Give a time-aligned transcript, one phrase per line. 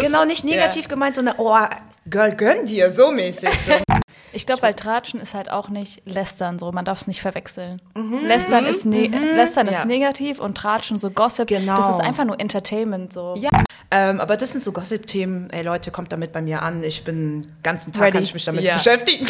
[0.00, 1.56] Genau, nicht negativ gemeint, sondern, oh,
[2.06, 3.48] Girl, gönn dir, so mäßig.
[3.66, 3.72] So.
[4.32, 7.82] Ich glaube, weil Tratschen ist halt auch nicht Lästern so, man darf es nicht verwechseln.
[8.24, 9.84] Lästern ist, ne Lästern ist Ja.
[9.86, 11.74] negativ und Tratschen so Gossip, Genau.
[11.74, 13.34] das ist einfach nur Entertainment so.
[13.36, 13.50] Ja.
[13.90, 15.50] ähm, aber das sind so Gossip-Themen.
[15.50, 16.84] Ey, Leute, kommt damit bei mir an.
[16.84, 18.12] Ich bin den ganzen Tag, Ready.
[18.12, 18.74] kann ich mich damit Ja.
[18.74, 19.26] beschäftigen.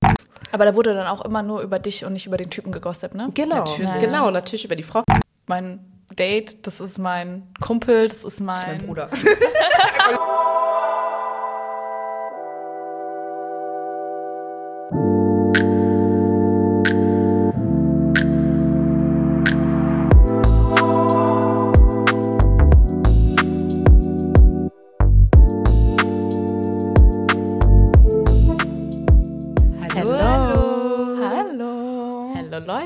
[0.52, 3.14] Aber da wurde dann auch immer nur über dich und nicht über den Typen gegossipt,
[3.14, 3.30] ne?
[3.32, 4.00] Genau, Natürlich.
[4.00, 5.02] genau, natürlich über die Frau.
[5.46, 5.80] Mein
[6.14, 9.08] Date, das ist mein Kumpel, das ist mein, Das ist mein Bruder.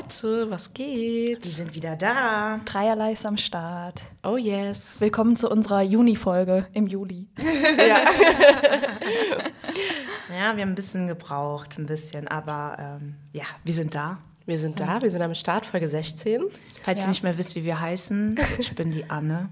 [0.07, 1.43] Leute, was geht?
[1.43, 2.61] Die sind wieder da.
[2.63, 4.01] Dreierlei ist am Start.
[4.23, 5.01] Oh yes.
[5.01, 7.27] Willkommen zu unserer Juni-Folge im Juli.
[10.29, 14.19] Ja, wir haben ein bisschen gebraucht, ein bisschen, aber ähm, ja, wir sind da.
[14.45, 16.41] Wir sind da, wir sind am Start, Folge 16.
[16.83, 17.05] Falls Ja.
[17.05, 19.49] ihr nicht mehr wisst, wie wir heißen, ich bin die Anne.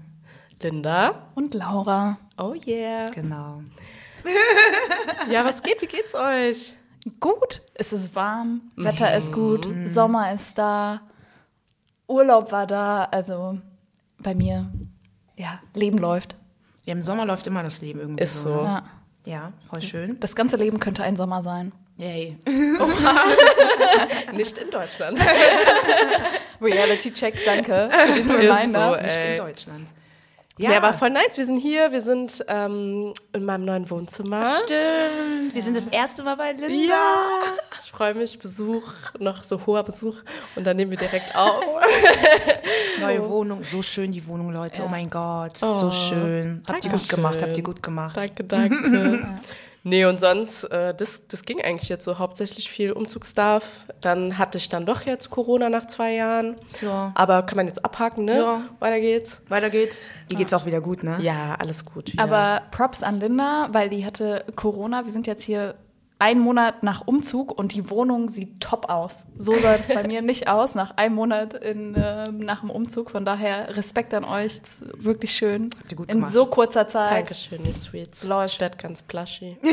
[0.62, 1.28] Linda.
[1.34, 2.16] Und Laura.
[2.38, 3.10] Oh yeah.
[3.10, 3.62] Genau.
[5.30, 5.82] Ja, was geht?
[5.82, 6.76] Wie geht's euch?
[7.20, 11.02] Gut, es ist warm, Wetter ist gut, Sommer ist da,
[12.08, 13.58] Urlaub war da, also
[14.18, 14.68] bei mir,
[15.36, 16.36] ja, Leben läuft.
[16.84, 18.56] Ja, Im Sommer läuft immer das Leben irgendwie Ist so.
[18.56, 18.62] so.
[18.62, 18.64] Ne?
[18.64, 18.82] Ja.
[19.24, 20.20] Ja, voll schön.
[20.20, 21.72] Das ganze Leben könnte ein Sommer sein.
[21.96, 22.38] Yay.
[24.32, 25.18] Nicht in Deutschland.
[26.60, 28.94] Reality Check, danke für den Reminder.
[28.94, 29.88] so, Nicht in Deutschland.
[30.58, 31.36] Ja, aber voll nice.
[31.36, 34.44] Wir sind hier, wir sind ähm, in meinem neuen Wohnzimmer.
[34.46, 35.54] Stimmt.
[35.54, 36.94] Wir sind das erste Mal bei Linda.
[36.94, 37.40] Ja,
[37.78, 38.38] ich freue mich.
[38.38, 40.16] Besuch, noch so hoher Besuch.
[40.54, 41.62] Und dann nehmen wir direkt auf.
[43.00, 43.64] Neue Wohnung.
[43.64, 44.82] So schön die Wohnung, Leute.
[44.82, 45.58] Oh mein Gott.
[45.58, 46.62] so schön.
[46.68, 48.16] Habt ihr gut gemacht, habt ihr gut gemacht.
[48.16, 49.28] Danke, danke.
[49.88, 53.86] Nee, und sonst, äh, das, das ging eigentlich jetzt so hauptsächlich viel Umzugsstuff.
[54.00, 56.56] Dann hatte ich dann doch jetzt Corona nach zwei Jahren.
[56.82, 57.12] Ja.
[57.14, 58.36] Aber kann man jetzt abhaken, ne?
[58.36, 58.62] Ja.
[58.80, 59.42] Weiter geht's.
[59.48, 60.08] Weiter geht's.
[60.28, 61.18] Ihr geht's auch wieder gut, ne?
[61.20, 62.12] Ja, alles gut.
[62.12, 62.20] Wieder.
[62.20, 65.04] Aber Props an Linda, weil die hatte Corona.
[65.04, 65.76] Wir sind jetzt hier
[66.18, 69.26] einen Monat nach Umzug und die Wohnung sieht top aus.
[69.36, 73.10] So sah es bei mir nicht aus, nach einem Monat in, ähm, nach dem Umzug.
[73.10, 74.60] Von daher Respekt an euch.
[74.96, 75.68] Wirklich schön.
[75.78, 76.32] Habt ihr gut in gemacht.
[76.32, 77.10] so kurzer Zeit.
[77.10, 78.24] Dankeschön, ihr Sweets.
[78.24, 78.54] Läuft.
[78.54, 79.58] Statt ganz plushy.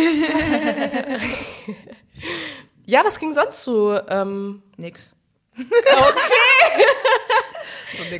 [2.85, 3.97] ja, was ging sonst so?
[4.09, 5.15] Ähm, Nix.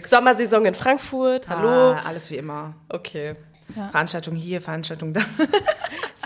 [0.06, 1.94] Sommersaison in Frankfurt, hallo.
[1.94, 2.76] Ah, alles wie immer.
[2.90, 3.34] Okay.
[3.74, 5.22] Veranstaltung hier, Veranstaltung da.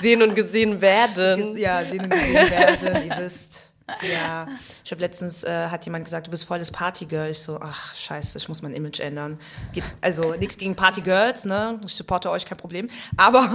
[0.01, 1.57] Sehen und gesehen werden.
[1.57, 3.66] ja, sehen und gesehen werden, ihr wisst.
[4.01, 4.47] Ja,
[4.83, 7.29] ich habe letztens, äh, hat jemand gesagt, du bist voll das Partygirl.
[7.29, 9.39] Ich so, ach scheiße, ich muss mein Image ändern.
[9.71, 11.79] Geht, also nichts gegen Partygirls, ne?
[11.85, 12.89] Ich supporte euch, kein Problem.
[13.15, 13.49] Aber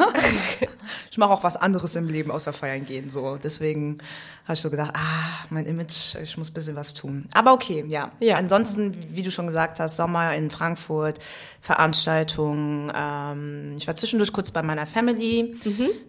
[1.11, 3.11] ich mache auch was anderes im Leben außer feiern gehen.
[3.11, 3.99] So, deswegen
[4.45, 7.27] habe ich so gedacht, ah, mein Image, ich muss ein bisschen was tun.
[7.35, 8.11] Aber okay, ja.
[8.21, 8.37] Ja.
[8.37, 11.19] Ansonsten, wie du schon gesagt hast, Sommer in Frankfurt,
[11.61, 12.91] Veranstaltungen.
[12.95, 15.57] Ähm, ich war zwischendurch kurz bei meiner Family,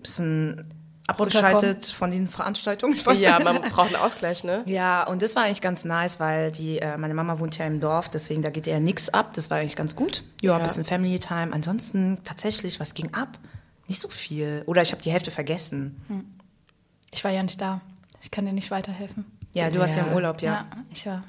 [0.01, 0.65] bisschen
[1.07, 2.97] abgeschaltet von diesen Veranstaltungen.
[3.19, 4.63] Ja, man braucht einen Ausgleich, ne?
[4.65, 7.79] Ja, und das war eigentlich ganz nice, weil die, äh, meine Mama wohnt ja im
[7.79, 9.33] Dorf, deswegen da geht eher nix ab.
[9.33, 10.23] Das war eigentlich ganz gut.
[10.41, 10.63] Ja, ein Ja.
[10.65, 11.51] bisschen Family Time.
[11.51, 13.37] Ansonsten tatsächlich, was ging ab?
[13.87, 14.63] Nicht so viel.
[14.65, 16.25] Oder ich habe die Hälfte vergessen.
[17.11, 17.81] Ich war ja nicht da.
[18.21, 19.25] Ich kann dir nicht weiterhelfen.
[19.53, 20.65] Ja, du warst ja im Urlaub, ja.
[20.89, 21.23] ich war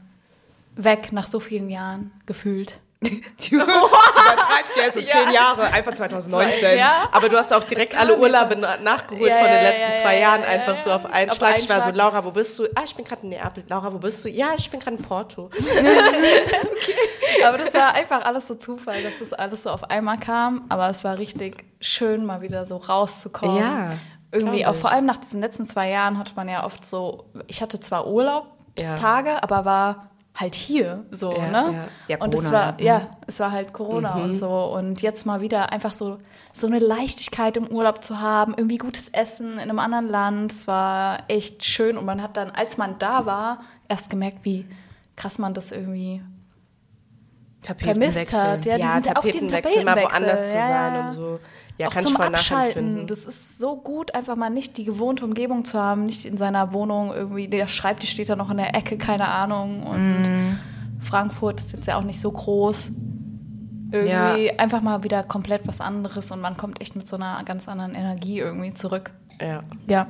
[0.76, 2.80] weg nach so vielen Jahren, gefühlt.
[3.40, 6.78] Die übertreibt ja so zehn Jahre, einfach 2019.
[6.78, 7.08] Ja.
[7.12, 10.20] Aber du hast auch direkt alle Urlaube na- nachgeholt Ja, von den letzten zwei ja,
[10.20, 11.50] Jahren, ja, einfach so auf einen Auf Schlag.
[11.54, 11.90] einen Ich war so.
[11.90, 12.64] Laura, wo bist du?
[12.74, 13.64] Ah, ich bin gerade in Neapel.
[13.68, 14.28] Laura, wo bist du?
[14.30, 15.50] Ja, ich bin gerade in Porto.
[17.46, 20.64] Aber das war einfach alles so Zufall, dass das alles so auf einmal kam.
[20.68, 23.58] Aber es war richtig schön, mal wieder so rauszukommen.
[23.58, 23.90] Ja,
[24.32, 27.60] Irgendwie auch vor allem nach diesen letzten zwei Jahren hatte man ja oft so, ich
[27.62, 31.72] hatte zwar Urlaubstage, aber war halt hier so, Ja, ne?
[31.72, 31.88] ja.
[32.08, 32.98] Ja, und es war, ja.
[32.98, 34.48] ja, es war halt Corona und so.
[34.48, 36.18] Und jetzt mal wieder einfach so,
[36.52, 40.52] so eine Leichtigkeit im Urlaub zu haben, irgendwie gutes Essen in einem anderen Land.
[40.52, 41.96] Es war echt schön.
[41.96, 44.66] Und man hat dann, als man da war, erst gemerkt, wie
[45.16, 46.20] krass man das irgendwie
[47.62, 48.66] vermisst hat.
[48.66, 51.40] Ja, Ja, diesen, auch diesen Tapetenwechsel, mal woanders zu sein und so.
[51.78, 53.06] Ja, auch kann ich zum voll Abschalten.
[53.08, 56.72] Das ist so gut, einfach mal nicht die gewohnte Umgebung zu haben, nicht in seiner
[56.72, 59.82] Wohnung irgendwie, der Schreibtisch steht da noch in der Ecke, keine Ahnung.
[59.82, 60.58] Und Mhm.
[61.00, 62.90] Frankfurt ist jetzt ja auch nicht so groß.
[63.90, 67.68] Irgendwie einfach mal wieder komplett was anderes und man kommt echt mit so einer ganz
[67.68, 69.12] anderen Energie irgendwie zurück.
[69.40, 69.62] Ja.
[69.86, 70.06] Ja.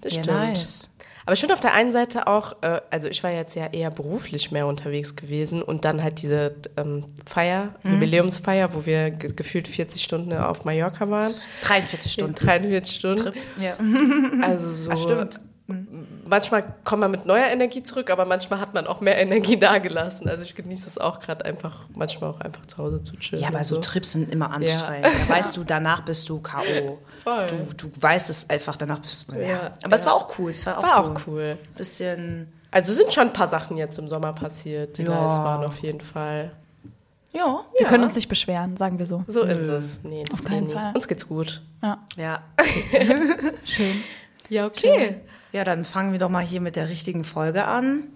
[0.00, 0.38] Das Ja, stimmt.
[0.38, 0.95] nice.
[1.26, 3.90] Aber ich finde auf der einen Seite auch, äh, also ich war jetzt ja eher
[3.90, 7.94] beruflich mehr unterwegs gewesen und dann halt diese ähm, Feier, Mhm.
[7.94, 11.32] Jubiläumsfeier, wo wir ge gefühlt 40 Stunden auf Mallorca waren.
[11.62, 12.34] 43 Stunden.
[12.36, 13.32] 43 Stunden.
[13.60, 13.76] Ja.
[14.42, 14.90] Also so.
[14.90, 15.40] Ach, stimmt.
[16.28, 20.28] Manchmal kommt man mit neuer Energie zurück, aber manchmal hat man auch mehr Energie dagelassen.
[20.28, 23.42] Also ich genieße es auch gerade einfach, manchmal auch einfach zu Hause zu chillen.
[23.42, 25.06] Ja, aber und so Trips sind immer anstrengend.
[25.06, 26.98] Da weißt du, danach bist du K.O.
[27.24, 27.46] Voll.
[27.48, 29.34] Du, du weißt es einfach, danach bist du.
[29.34, 29.40] Ja.
[29.48, 30.10] Ja, aber es ja.
[30.10, 30.52] war auch cool.
[30.52, 31.16] Es war auch War cool.
[31.16, 31.58] auch cool.
[31.76, 32.52] Bisschen.
[32.70, 35.10] Also sind schon ein paar Sachen jetzt im Sommer passiert, die Ja.
[35.10, 36.52] nice waren auf jeden Fall.
[37.32, 37.60] Ja.
[37.76, 39.24] Wir können uns nicht beschweren, sagen wir so.
[39.26, 40.00] So ist es.
[40.04, 40.70] Nee, das Auf keinen.
[40.70, 40.92] Fall.
[40.94, 41.60] Uns geht's gut.
[41.82, 42.40] Ja, Ja.
[43.64, 44.02] schön.
[44.48, 45.20] Ja, okay.
[45.56, 48.08] Ja, dann fangen wir doch mal hier mit der richtigen Folge an.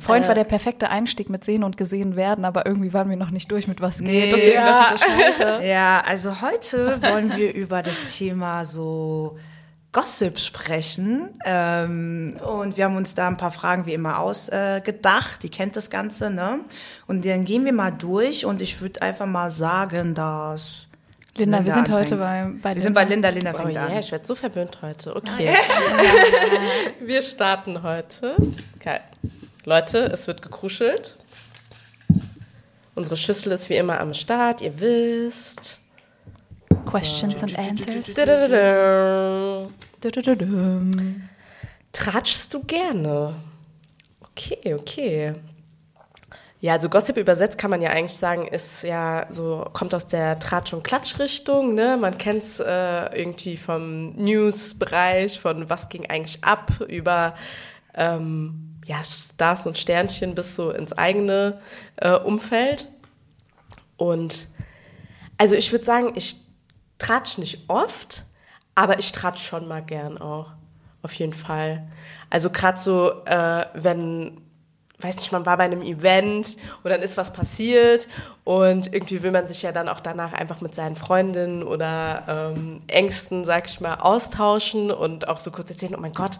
[0.00, 3.30] Freund war der perfekte Einstieg mit sehen und gesehen werden, aber irgendwie waren wir noch
[3.30, 4.54] nicht durch mit was Nee, geht.
[4.54, 4.94] Ja.
[5.38, 5.44] so.
[5.62, 9.36] Ja, also heute wollen wir über das Thema so
[9.92, 11.28] Gossip sprechen.
[11.44, 15.36] Ähm, und wir haben uns da ein paar Fragen wie immer ausgedacht.
[15.36, 15.42] Äh.
[15.42, 16.60] Die kennt das Ganze, ne?
[17.06, 20.88] Und dann gehen wir mal durch und ich würde einfach mal sagen, dass.
[21.36, 22.62] Linda, wir sind heute anfängt.
[22.62, 23.28] bei, bei Wir sind bei Linda.
[23.28, 23.50] Linda.
[23.50, 23.98] Linda Oh fängt ja, an.
[23.98, 25.14] ich werde so verwöhnt heute.
[25.14, 25.54] Okay.
[27.00, 28.36] wir starten heute.
[28.80, 29.00] Geil.
[29.64, 31.16] Leute, es wird gekruschelt.
[32.94, 35.80] Unsere Schüssel ist wie immer am Start, ihr wisst.
[36.86, 38.14] Questions and Answers.
[41.92, 43.34] Tratschst du gerne?
[44.20, 45.34] Okay, okay.
[46.66, 50.40] Ja, also Gossip übersetzt kann man ja eigentlich sagen, ist ja so, kommt aus der
[50.40, 51.96] Tratsch- und Klatsch-Richtung, ne?
[51.96, 57.36] Man kennt es äh, irgendwie vom News-Bereich, von was ging eigentlich ab, über
[57.94, 61.60] ähm, ja, Stars und Sternchen bis so ins eigene
[61.98, 62.88] äh, Umfeld.
[63.96, 64.48] Und
[65.38, 66.34] also ich würde sagen, ich
[66.98, 68.24] tratsch nicht oft,
[68.74, 70.48] aber ich tratsch schon mal gern auch.
[71.02, 71.86] Auf jeden Fall.
[72.28, 74.40] Also gerade so, äh, wenn,
[75.00, 78.08] weiß nicht, man war bei einem Event und dann ist was passiert
[78.44, 82.78] und irgendwie will man sich ja dann auch danach einfach mit seinen Freundinnen oder ähm,
[82.86, 86.38] Ängsten, sag ich mal, austauschen und auch so kurz erzählen, oh mein Gott,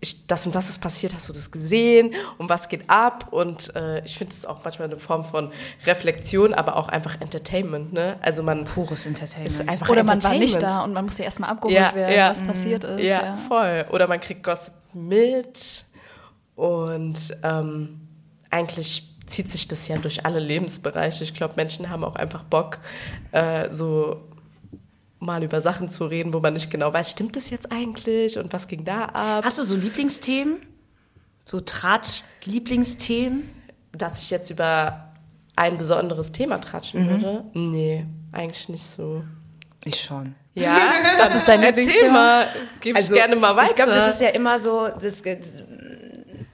[0.00, 3.28] ich, das und das ist passiert, hast du das gesehen und was geht ab?
[3.30, 5.52] Und äh, ich finde es auch manchmal eine Form von
[5.86, 8.16] Reflexion, aber auch einfach Entertainment, ne?
[8.20, 9.88] Also man Pures Entertainment.
[9.88, 13.00] Oder man war nicht da und man musste erstmal abgeholt werden, was passiert ist.
[13.00, 13.36] Ja, Ja.
[13.36, 13.86] voll.
[13.92, 15.84] Oder man kriegt Gossip mit
[16.56, 18.00] und ähm,
[18.50, 21.24] eigentlich zieht sich das ja durch alle Lebensbereiche.
[21.24, 22.78] Ich glaube, Menschen haben auch einfach Bock,
[23.30, 24.20] äh, so
[25.20, 28.52] mal über Sachen zu reden, wo man nicht genau weiß, stimmt das jetzt eigentlich und
[28.52, 29.44] was ging da ab?
[29.44, 30.56] Hast du so Lieblingsthemen?
[31.44, 33.48] So Tratsch-Lieblingsthemen?
[33.92, 35.12] Dass ich jetzt über
[35.54, 37.08] ein besonderes Thema tratschen Mhm.
[37.10, 37.44] würde?
[37.54, 39.20] Nee, eigentlich nicht so.
[39.84, 40.34] Ich schon.
[40.54, 40.76] Ja,
[41.18, 42.12] Das ist dein Lieblingsthema?
[42.12, 42.48] mal,
[42.80, 43.60] gib ich gerne mal weiter.
[43.60, 45.22] Also, Ich glaube, das ist ja immer so, das,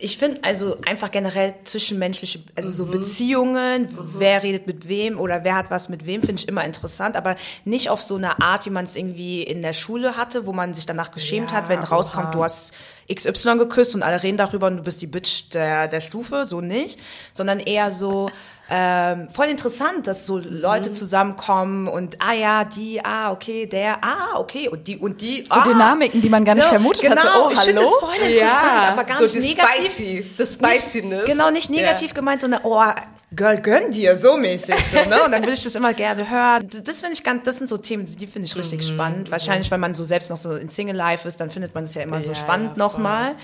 [0.01, 5.57] ich finde also einfach generell zwischenmenschliche, also so Beziehungen, wer redet mit wem oder wer
[5.57, 7.35] hat was mit wem, finde ich immer interessant, aber
[7.65, 10.73] nicht auf so eine Art, wie man es irgendwie in der Schule hatte, wo man
[10.73, 12.33] sich danach geschämt Ja, hat, wenn rauskommt, oha.
[12.33, 12.75] du hast
[13.13, 16.61] XY geküsst und alle reden darüber und du bist die Bitch der, der Stufe, so
[16.61, 17.01] nicht,
[17.33, 18.31] sondern eher so,
[18.71, 24.37] ähm, voll interessant, dass so Leute zusammenkommen und ah ja, die, ah, okay, der, ah,
[24.39, 25.47] okay, und die und die.
[25.49, 25.65] So ah.
[25.65, 27.33] Dynamiken, die man gar nicht vermutet genau, hat.
[27.33, 29.85] So, oh, ich finde das voll interessant, aber gar so nicht die negativ.
[29.85, 31.03] Spicy, the Spiciness.
[31.23, 32.83] Nicht, genau, nicht negativ gemeint, sondern, oh,
[33.31, 34.75] Girl, gönn dir, so mäßig.
[34.91, 35.23] So, ne?
[35.23, 36.67] Und dann will ich das immer gerne hören.
[36.85, 39.31] Das finde ich ganz, das sind so Themen, die finde ich richtig Mhm, spannend.
[39.31, 42.03] Wahrscheinlich, wenn man so selbst noch so in Single-Life ist, dann findet man es ja
[42.03, 43.35] immer so Ja, spannend ja, nochmal.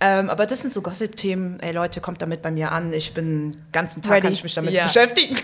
[0.00, 1.60] Ähm, aber das sind so Gossip-Themen.
[1.60, 2.92] Ey, Leute, kommt damit bei mir an.
[2.92, 4.22] Ich bin den ganzen Tag, Ready.
[4.22, 4.84] kann ich mich damit Ja.
[4.84, 5.36] beschäftigen.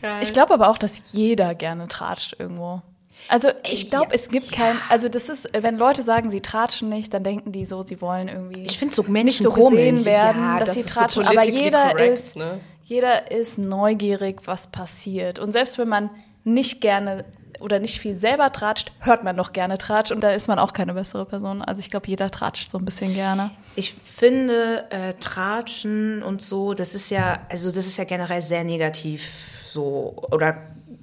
[0.00, 0.20] Geil.
[0.22, 2.82] Ich glaube aber auch, dass jeder gerne tratscht irgendwo.
[3.28, 6.90] Also ich glaube, ja, es gibt kein, also das ist, wenn Leute sagen, sie tratschen
[6.90, 9.78] nicht, dann denken die so, sie wollen irgendwie Ich finde so nicht Menschen so komisch.
[9.78, 11.26] gesehen werden, Ja, dass das sie ist so tratschen.
[11.26, 12.60] aber jeder correct, ist, ne?
[12.84, 15.38] jeder ist neugierig, was passiert.
[15.38, 16.10] Und selbst wenn man
[16.44, 17.24] nicht gerne
[17.60, 20.72] oder nicht viel selber tratscht, hört man doch gerne Tratsch und da ist man auch
[20.72, 21.62] keine bessere Person.
[21.62, 23.50] Also ich glaube, jeder tratscht so ein bisschen gerne.
[23.74, 28.64] Ich finde, äh, Tratschen und so, das ist ja, also das ist ja generell sehr
[28.64, 29.22] negativ
[29.66, 30.56] so oder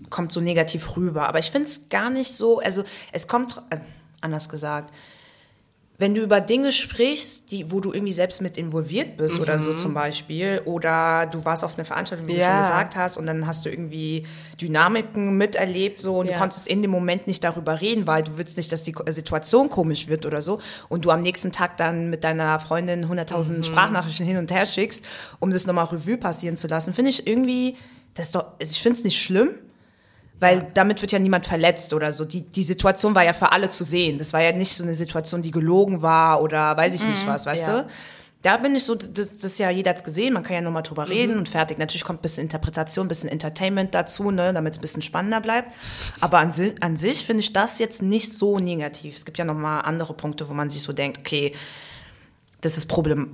[0.09, 1.27] kommt so negativ rüber.
[1.27, 3.77] Aber ich finde es gar nicht so, also es kommt, äh,
[4.21, 4.93] anders gesagt,
[5.99, 9.73] wenn du über Dinge sprichst, die, wo du irgendwie selbst mit involviert bist oder so
[9.75, 12.47] zum Beispiel, oder du warst auf einer Veranstaltung, wie du Ja.
[12.47, 14.25] schon gesagt hast, und dann hast du irgendwie
[14.59, 16.33] Dynamiken miterlebt so und Ja.
[16.33, 19.03] du konntest in dem Moment nicht darüber reden, weil du willst nicht, dass die Ko-
[19.11, 20.59] Situation komisch wird oder so
[20.89, 25.05] und du am nächsten Tag dann mit deiner Freundin 100.000 Sprachnachrichten hin und her schickst,
[25.39, 27.75] um das nochmal Revue passieren zu lassen, finde ich irgendwie,
[28.15, 29.49] das ist doch, also ich finde es nicht schlimm,
[30.43, 32.25] Weil damit wird ja niemand verletzt oder so.
[32.25, 34.17] Die, die Situation war ja für alle zu sehen.
[34.17, 37.45] Das war ja nicht so eine Situation, die gelogen war oder weiß ich nicht was,
[37.45, 37.81] weißt Ja.
[37.83, 37.87] du?
[38.43, 40.81] Da bin ich so, das, das ja jeder hat's gesehen, man kann ja nur mal
[40.81, 41.11] drüber Mhm.
[41.11, 41.77] reden und fertig.
[41.77, 45.39] Natürlich kommt ein bisschen Interpretation, ein bisschen Entertainment dazu, ne, damit es ein bisschen spannender
[45.39, 45.71] bleibt.
[46.19, 49.15] Aber an, si an sich finde ich das jetzt nicht so negativ.
[49.15, 51.53] Es gibt ja noch mal andere Punkte, wo man sich so denkt, okay,
[52.59, 53.31] das ist problematisch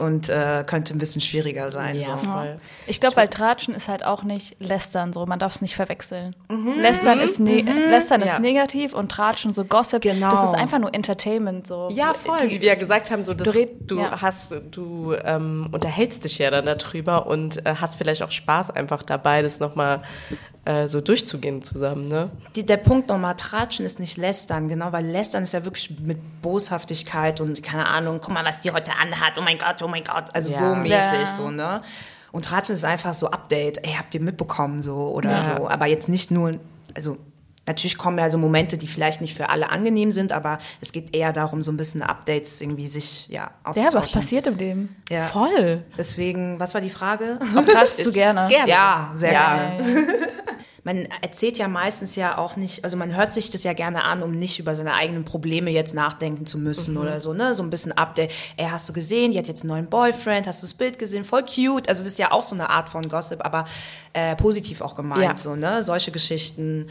[0.00, 1.96] und äh, könnte ein bisschen schwieriger sein.
[2.00, 2.26] Ja, so.
[2.28, 2.58] voll.
[2.86, 6.36] Ich glaube, weil Tratschen ist halt auch nicht Lästern so, man darf es nicht verwechseln.
[6.48, 6.80] Mhm.
[6.80, 8.38] Lästern ist, ne Lästern ist Ja.
[8.38, 10.30] negativ und Tratschen so Gossip, Genau.
[10.30, 11.88] das ist einfach nur Entertainment so.
[11.90, 12.38] Ja, voll.
[12.48, 14.22] Wie wir ja gesagt haben, so das, Du du, ja.
[14.22, 19.02] hast, du ähm, unterhältst dich ja dann darüber und äh, hast vielleicht auch Spaß einfach
[19.02, 20.02] dabei, das nochmal
[20.64, 22.30] äh, so durchzugehen zusammen, ne?
[22.56, 26.18] Die, der Punkt nochmal, Tratschen ist nicht Lästern, genau, weil Lästern ist ja wirklich mit
[26.40, 30.04] Boshaftigkeit und keine Ahnung, guck mal, was die heute anhat, oh mein Gott, oh mein
[30.04, 30.58] Gott, also Ja.
[30.58, 31.26] so mäßig, Ja.
[31.26, 31.82] so, ne?
[32.32, 35.56] Und Tratschen ist einfach so Update, ey, habt ihr mitbekommen, so, oder Ja.
[35.56, 36.52] so, aber jetzt nicht nur,
[36.96, 37.16] also,
[37.66, 41.14] natürlich kommen ja so Momente, die vielleicht nicht für alle angenehm sind, aber es geht
[41.16, 43.98] eher darum, so ein bisschen Updates irgendwie sich, ja, Ja, auszutauschen.
[43.98, 44.96] was passiert im Leben?
[45.10, 45.22] Ja.
[45.22, 45.82] Voll.
[45.96, 47.38] Deswegen, was war die Frage?
[47.56, 48.48] Ob tratschst du gerne?
[48.48, 48.70] Gerne.
[48.70, 49.56] Ja, sehr Ja.
[49.56, 49.84] gerne.
[50.84, 54.22] Man erzählt ja meistens ja auch nicht, also man hört sich das ja gerne an,
[54.22, 57.54] um nicht über seine eigenen Probleme jetzt nachdenken zu müssen oder so, ne?
[57.54, 58.30] So ein bisschen Update.
[58.58, 61.24] Ey, hast du gesehen, die hat jetzt einen neuen Boyfriend, hast du das Bild gesehen,
[61.24, 61.88] voll cute.
[61.88, 63.64] Also das ist ja auch so eine Art von Gossip, aber
[64.12, 65.36] äh, positiv auch gemeint, Ja.
[65.36, 65.82] so, ne?
[65.82, 66.88] Solche Geschichten.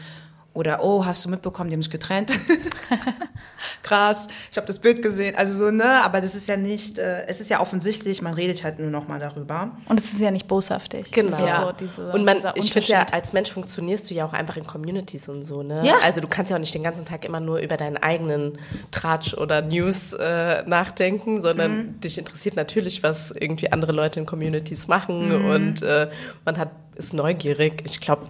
[0.56, 2.32] Oder, oh, hast du mitbekommen, die haben sich getrennt?
[3.84, 5.36] Krass, ich habe das Bild gesehen.
[5.36, 6.04] Also so, ne?
[6.04, 9.08] Aber das ist ja nicht, äh, es ist ja offensichtlich, man redet halt nur noch
[9.08, 9.72] mal darüber.
[9.90, 11.12] Und es ist ja nicht boshaftig.
[11.12, 11.44] Genau.
[11.46, 11.66] Ja.
[11.66, 14.68] so diese, und man, ich finde ja, als Mensch funktionierst du ja auch einfach in
[14.68, 15.82] Communities und so, ne?
[15.84, 15.96] Ja.
[16.04, 18.58] Also du kannst ja auch nicht den ganzen Tag immer nur über deinen eigenen
[18.92, 22.00] Tratsch oder News äh, nachdenken, sondern Mhm.
[22.02, 25.46] dich interessiert natürlich, was irgendwie andere Leute in Communities machen Mhm.
[25.50, 26.10] und äh,
[26.46, 27.82] man hat, ist neugierig.
[27.86, 28.24] Ich glaube,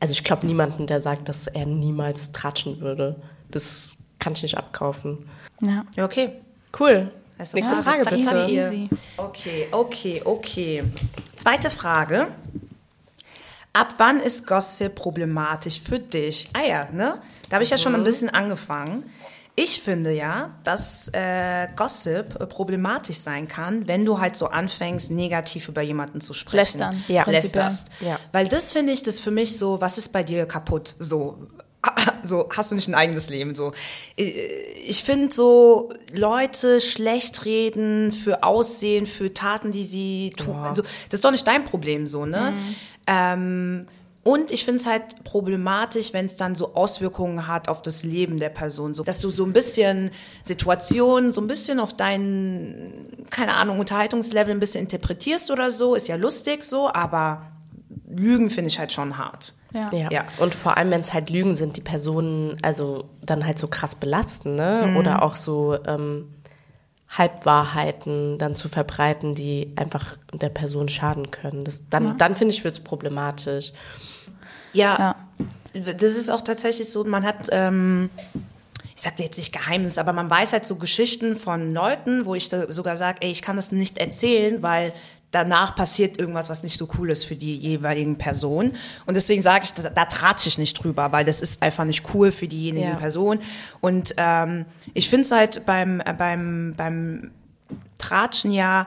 [0.00, 3.16] also ich glaube niemanden, der sagt, dass er niemals tratschen würde.
[3.50, 5.28] Das kann ich nicht abkaufen.
[5.60, 5.84] Ja.
[6.02, 6.32] Okay.
[6.78, 7.10] Cool.
[7.38, 8.26] Also, Nächste ja, Frage zack, bitte.
[8.26, 8.88] zack, hier.
[9.16, 10.84] Okay, okay, okay.
[11.36, 12.28] Zweite Frage.
[13.72, 16.50] Ab wann ist Gossip problematisch für dich?
[16.52, 17.20] Ah ja, ne?
[17.48, 19.04] Da habe ich ja schon ein bisschen angefangen.
[19.62, 25.10] Ich finde ja, dass äh, Gossip äh, problematisch sein kann, wenn du halt so anfängst,
[25.10, 26.56] negativ über jemanden zu sprechen.
[26.56, 27.28] Lästern, ja.
[27.28, 27.90] Lästerst.
[28.00, 28.18] Ja.
[28.32, 30.96] Weil das finde ich, das für mich so, was ist bei dir kaputt?
[30.98, 31.46] So,
[32.22, 33.54] so hast du nicht ein eigenes Leben?
[33.54, 33.72] So,
[34.16, 40.56] ich finde so Leute schlecht reden für Aussehen, für Taten, die sie tun.
[40.56, 42.54] Also, das ist doch nicht dein Problem, so ne?
[43.06, 43.86] Ähm,
[44.22, 48.38] und ich finde es halt problematisch, wenn es dann so Auswirkungen hat auf das Leben
[48.38, 48.92] der Person.
[48.92, 50.10] So, dass du so ein bisschen
[50.42, 56.06] Situationen, so ein bisschen auf dein, keine Ahnung, Unterhaltungslevel ein bisschen interpretierst oder so, ist
[56.06, 57.46] ja lustig so, aber
[58.08, 59.54] Lügen finde ich halt schon hart.
[59.72, 59.90] Ja.
[59.92, 60.10] Ja.
[60.10, 60.24] Ja.
[60.38, 63.94] Und vor allem, wenn es halt Lügen sind, die Personen also dann halt so krass
[63.94, 64.96] belasten, ne?
[64.98, 66.28] Oder auch so ähm,
[67.10, 71.64] Halbwahrheiten dann zu verbreiten, die einfach der Person schaden können.
[71.64, 73.72] Das, dann, dann finde ich, wird es problematisch.
[74.72, 75.16] Ja,
[75.72, 78.10] das ist auch tatsächlich so, man hat, ähm,
[78.94, 82.48] ich sag jetzt nicht Geheimnis, aber man weiß halt so Geschichten von Leuten, wo ich
[82.48, 84.92] da sogar sage, ey, ich kann das nicht erzählen, weil
[85.30, 88.74] danach passiert irgendwas, was nicht so cool ist für die jeweiligen Personen.
[89.06, 92.14] Und deswegen sage ich, da, da tratsche ich nicht drüber, weil das ist einfach nicht
[92.14, 92.96] cool für diejenigen Ja.
[92.96, 93.40] Personen.
[93.80, 97.30] Und ähm, ich finde es halt beim, äh, beim, beim
[97.98, 98.86] Tratschen ja,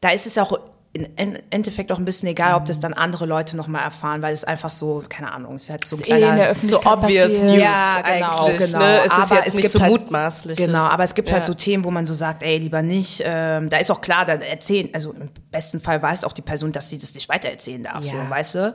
[0.00, 0.58] da ist es ja auch
[0.94, 4.44] im Endeffekt auch ein bisschen egal, ob das dann andere Leute nochmal erfahren, weil es
[4.44, 6.48] einfach so, keine Ahnung, ist halt so ein Ist eh in der kleiner...
[6.50, 7.44] Öffentlichkeit so obvious passiert.
[7.46, 8.78] News Ja, genau, eigentlich, genau.
[8.78, 8.98] Ne?
[8.98, 10.56] Es ist Aber jetzt es nicht gibt so halt- mutmaßlich.
[10.58, 11.46] Genau, aber es gibt halt Ja.
[11.46, 13.22] so Themen, wo man so sagt, ey, lieber nicht.
[13.24, 16.70] Ähm, da ist auch klar, dann erzählen, also im besten Fall weiß auch die Person,
[16.70, 18.12] dass sie das nicht weitererzählen darf, Ja.
[18.12, 18.74] so, weißt du?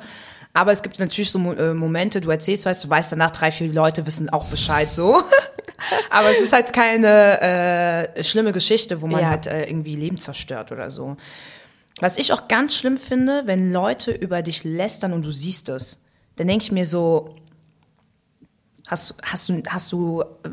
[0.54, 3.72] Aber es gibt natürlich so äh, Momente, du erzählst, weißt du, weißt danach, drei, vier
[3.72, 5.22] Leute wissen auch Bescheid, so.
[6.10, 9.30] aber es ist halt keine äh, schlimme Geschichte, wo man Ja.
[9.30, 11.16] halt äh, irgendwie Leben zerstört oder so.
[12.00, 16.02] Was ich auch ganz schlimm finde, wenn Leute über dich lästern und du siehst es,
[16.36, 17.36] dann denke ich mir so,
[18.88, 20.50] hast, hast du, hast du, äh,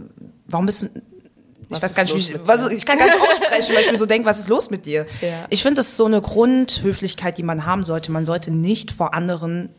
[0.47, 1.03] warum bist du, ich
[1.71, 3.99] Was weiß ist gar nicht, wie, was, ich kann gar nicht aussprechen, weil ich mir
[3.99, 5.07] so denke, was ist los mit dir?
[5.21, 5.47] Ja.
[5.50, 8.12] Ich finde, das ist so eine Grundhöflichkeit, die man haben sollte.
[8.12, 9.71] Man sollte nicht vor anderen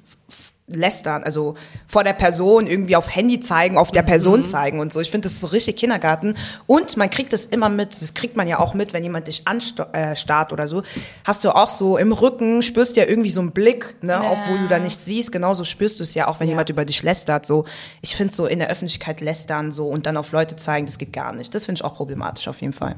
[0.70, 1.56] lästern, also
[1.88, 4.08] vor der Person irgendwie auf Handy zeigen, auf der Mhm.
[4.08, 5.00] Person zeigen und so.
[5.00, 6.36] Ich finde, das ist so richtig Kindergarten.
[6.66, 9.48] Und man kriegt das immer mit, das kriegt man ja auch mit, wenn jemand dich
[9.48, 10.84] anstarrt äh, oder so.
[11.24, 14.68] Hast du auch so im Rücken, spürst ja irgendwie so einen Blick, ne, obwohl du
[14.68, 15.32] da nichts siehst.
[15.32, 16.52] Genauso spürst du es ja auch, wenn Ja.
[16.52, 17.46] jemand über dich lästert.
[17.46, 17.64] So,
[18.02, 21.14] ich finde so in der Öffentlichkeit lästern so und dann auf Leute zeigen, das geht
[21.14, 21.56] gar nicht.
[21.56, 22.96] Das finde ich auch problematisch auf jeden Fall.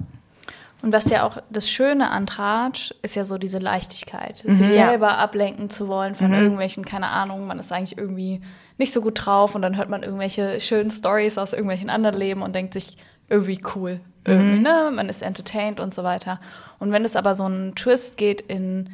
[0.81, 4.37] Und was ja auch das Schöne an Tratsch ist ja so diese Leichtigkeit.
[4.37, 8.41] Sich selber ablenken zu wollen von irgendwelchen, keine Ahnung, man ist eigentlich irgendwie
[8.77, 12.41] nicht so gut drauf und dann hört man irgendwelche schönen Stories aus irgendwelchen anderen Leben
[12.41, 12.95] und denkt sich,
[13.27, 13.99] irgendwie cool.
[14.25, 14.91] Irgendwie, ne?
[14.93, 16.39] Man ist entertained und so weiter.
[16.77, 18.89] Und wenn es aber so einen Twist geht in,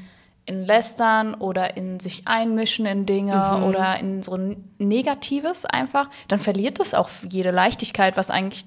[0.46, 6.40] in Lästern oder in sich einmischen in Dinge oder in so ein Negatives einfach, dann
[6.40, 8.66] verliert es auch jede Leichtigkeit, was eigentlich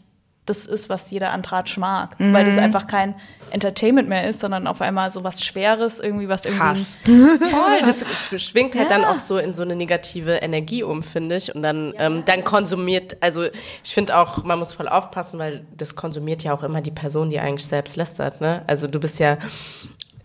[0.49, 2.17] das ist, was jeder an Tratsch mag.
[2.19, 3.15] Weil das einfach kein
[3.51, 6.63] Entertainment mehr ist, sondern auf einmal so was Schweres, irgendwie was irgendwie.
[6.63, 7.01] Hass.
[7.05, 8.05] Voll, das
[8.43, 8.99] schwingt halt Ja.
[8.99, 11.55] dann auch so in so eine negative Energie um, finde ich.
[11.55, 15.97] Und dann, ähm, dann konsumiert, also ich finde auch, man muss voll aufpassen, weil das
[15.97, 18.63] konsumiert ja auch immer die Person, die eigentlich selbst lästert, ne?
[18.67, 19.39] Also du bist ja,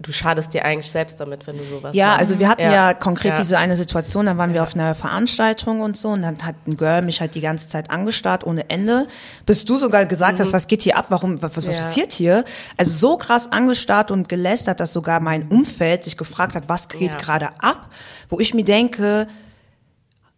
[0.03, 2.19] du schadest dir eigentlich selbst damit, wenn du sowas Ja, machst.
[2.19, 3.37] also wir hatten ja, konkret Ja.
[3.37, 6.77] diese eine Situation, da waren wir auf einer Veranstaltung und so und dann hat ein
[6.77, 9.07] Girl mich halt die ganze Zeit angestarrt ohne Ende,
[9.45, 11.71] bis du sogar gesagt hast, was geht hier ab, warum, was, was Mhm.
[11.71, 11.77] Ja.
[11.77, 12.45] passiert hier?
[12.77, 17.11] Also so krass angestarrt und gelästert, dass sogar mein Umfeld sich gefragt hat, was geht
[17.13, 17.17] Ja.
[17.17, 17.89] gerade ab,
[18.29, 19.27] wo ich mir denke,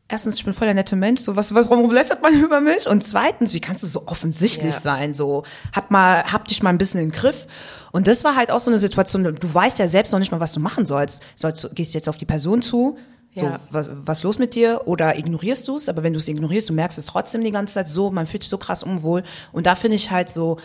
[0.07, 2.87] erstens, ich bin voll der nette Mensch, so was, was, warum lästert man über mich?
[2.87, 4.79] Und zweitens, wie kannst du so offensichtlich Ja.
[4.79, 5.13] sein?
[5.13, 5.43] So,
[5.73, 7.47] hab mal, hab dich mal ein bisschen im Griff.
[7.91, 10.39] Und das war halt auch so eine Situation, du weißt ja selbst noch nicht mal,
[10.39, 11.23] was du machen sollst.
[11.35, 12.97] Sollst du, gehst du jetzt auf die Person zu?
[13.33, 13.59] So, Ja.
[13.69, 14.81] was, was los mit dir?
[14.85, 15.89] Oder ignorierst du es?
[15.89, 18.43] Aber wenn du es ignorierst, du merkst es trotzdem die ganze Zeit so, man fühlt
[18.43, 19.23] sich so krass unwohl.
[19.51, 20.57] Und da finde ich halt so,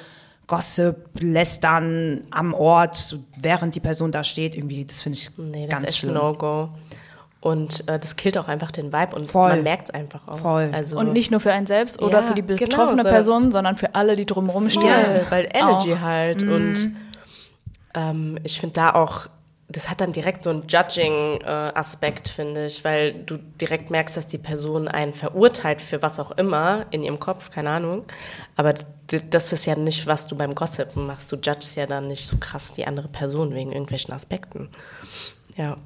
[0.46, 5.78] Gossip, Lästern am Ort, während die Person da steht, irgendwie, das finde ich Nee, das
[5.78, 6.14] ganz ist schlimm.
[6.14, 6.70] No-Go.
[7.40, 9.48] Und äh, das killt auch einfach den Vibe und Voll.
[9.48, 10.38] man merkt es einfach auch.
[10.38, 10.70] Voll.
[10.74, 13.08] Also, Und nicht nur für einen selbst oder Ja, für die genau, betroffene so.
[13.08, 14.86] Person, sondern für alle, die drumherum stehen.
[14.86, 16.00] Ja, weil Energy Auch.
[16.00, 16.42] halt.
[16.42, 16.90] Und
[17.94, 19.28] ähm, ich finde da auch,
[19.68, 24.38] das hat dann direkt so einen Judging-Aspekt, finde ich, weil du direkt merkst, dass die
[24.38, 28.04] Person einen verurteilt für was auch immer in ihrem Kopf, keine Ahnung.
[28.56, 28.74] Aber
[29.30, 31.30] das ist ja nicht, was du beim Gossipen machst.
[31.32, 34.68] Du judgst ja dann nicht so krass die andere Person wegen irgendwelchen Aspekten.
[35.56, 35.76] Ja.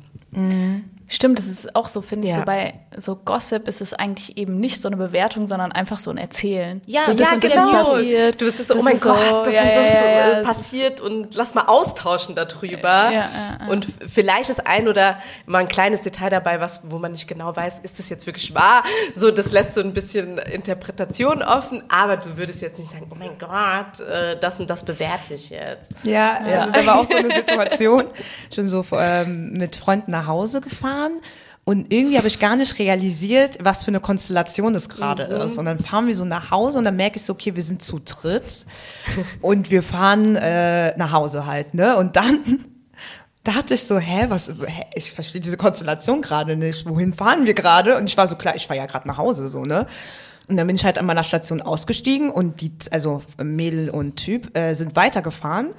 [1.14, 2.40] Stimmt, das ist auch so, finde ich, Ja.
[2.40, 6.10] so bei so Gossip ist es eigentlich eben nicht so eine Bewertung, sondern einfach so
[6.10, 6.82] ein Erzählen.
[6.86, 7.80] Ja, so, das ja, das genau.
[7.82, 8.40] ist passiert.
[8.40, 10.08] Du bist so, Das oh mein ist so, Gott, das ja, und das ja, ja,
[10.08, 12.88] äh, es- passiert und lass mal austauschen darüber.
[12.88, 13.28] Ja, ja,
[13.60, 13.66] ja.
[13.68, 17.54] Und vielleicht ist ein oder mal ein kleines Detail dabei, was, wo man nicht genau
[17.54, 18.82] weiß, ist das jetzt wirklich wahr?
[19.14, 23.14] So, das lässt so ein bisschen Interpretation offen, aber du würdest jetzt nicht sagen, oh
[23.16, 25.92] mein Gott, äh, das und das bewerte ich jetzt.
[26.02, 28.04] Ja, also da war auch so eine Situation.
[28.50, 31.03] Ich bin so ähm, mit Freunden nach Hause gefahren
[31.64, 35.56] und irgendwie habe ich gar nicht realisiert, was für eine Konstellation das gerade ist.
[35.56, 37.82] Und dann fahren wir so nach Hause und dann merke ich so, okay, wir sind
[37.82, 38.66] zu dritt
[39.40, 41.96] und wir fahren äh, nach Hause halt, ne?
[41.96, 42.66] Und dann
[43.44, 46.86] dachte ich so, hä, was, hä, ich verstehe diese Konstellation gerade nicht.
[46.86, 47.96] Wohin fahren wir gerade?
[47.96, 49.86] Und ich war so klar, ich fahre ja gerade nach Hause, so, ne?
[50.46, 54.54] Und dann bin ich halt an meiner Station ausgestiegen und die, also Mädel und Typ,
[54.54, 55.70] äh, sind weitergefahren.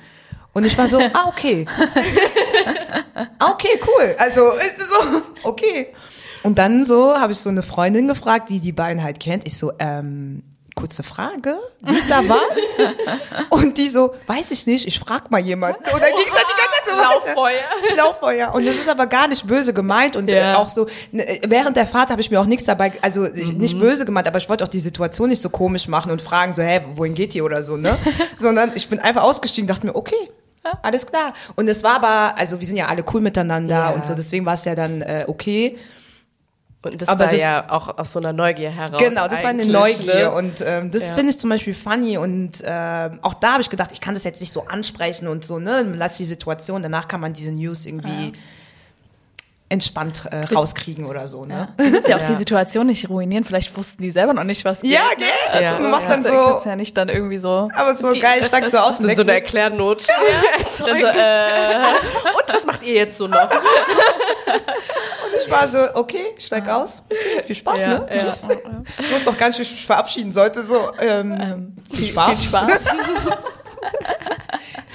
[0.56, 1.66] Und ich war so, ah, okay.
[3.40, 4.16] ah, okay, cool.
[4.18, 5.88] Also, ist so, okay.
[6.44, 9.46] Und dann so habe ich so eine Freundin gefragt, die die beiden halt kennt.
[9.46, 10.44] Ich so, ähm,
[10.76, 12.90] kurze Frage, geht da was?
[13.50, 15.80] Und die so, weiß ich nicht, ich frag mal jemanden.
[15.84, 17.36] Und dann ging es halt die ganze Zeit so.
[17.36, 17.96] Lauffeuer.
[17.98, 18.54] Lauffeuer.
[18.54, 20.16] Und das ist aber gar nicht böse gemeint.
[20.16, 20.58] Und äh, Ja.
[20.58, 23.80] auch so, ne, während der Fahrt habe ich mir auch nichts dabei, also ich, nicht
[23.80, 26.62] böse gemeint, aber ich wollte auch die Situation nicht so komisch machen und fragen so,
[26.62, 27.98] hä, wohin geht ihr oder so, ne?
[28.40, 30.30] Sondern ich bin einfach ausgestiegen, dachte mir, okay.
[30.82, 31.34] Alles klar.
[31.56, 33.90] Und es war aber, also wir sind ja alle cool miteinander Ja.
[33.92, 35.78] und so, deswegen war es ja dann äh, okay.
[36.84, 39.02] Und das Aber war das- ja auch aus so einer Neugier heraus.
[39.02, 40.32] Genau, das war eine Neugier ne?
[40.32, 41.14] und ähm, das Ja.
[41.16, 44.24] finde ich zum Beispiel funny und ähm, auch da habe ich gedacht, ich kann das
[44.24, 47.88] jetzt nicht so ansprechen und so, ne, lass die Situation, danach kann man diese News
[47.88, 48.32] irgendwie
[49.68, 51.70] entspannt äh, rauskriegen oder so, ne?
[51.78, 52.28] Du willst ja auch Ja.
[52.28, 53.44] die Situation nicht ruinieren.
[53.44, 54.92] Vielleicht wussten die selber noch nicht, was geht.
[54.92, 55.62] Ja, gell?
[55.64, 55.78] Ja.
[55.78, 57.70] Du machst dann Kannst, so, kannst ja nicht dann irgendwie so.
[57.74, 59.34] aber so geil, steigst du aus So, und so eine.
[59.34, 60.08] Erklärnot.
[60.08, 63.50] Dann so, äh, Und was macht ihr jetzt so noch?
[65.44, 68.08] Ich war so, okay, steig aus, okay, viel Spaß, Ja, ne?
[68.10, 68.18] ja.
[68.20, 68.48] Tschüss.
[69.38, 72.40] Gar nicht, wie ich mich verabschieden sollte, so, ähm, viel Spaß.
[72.40, 72.68] viel Spaß.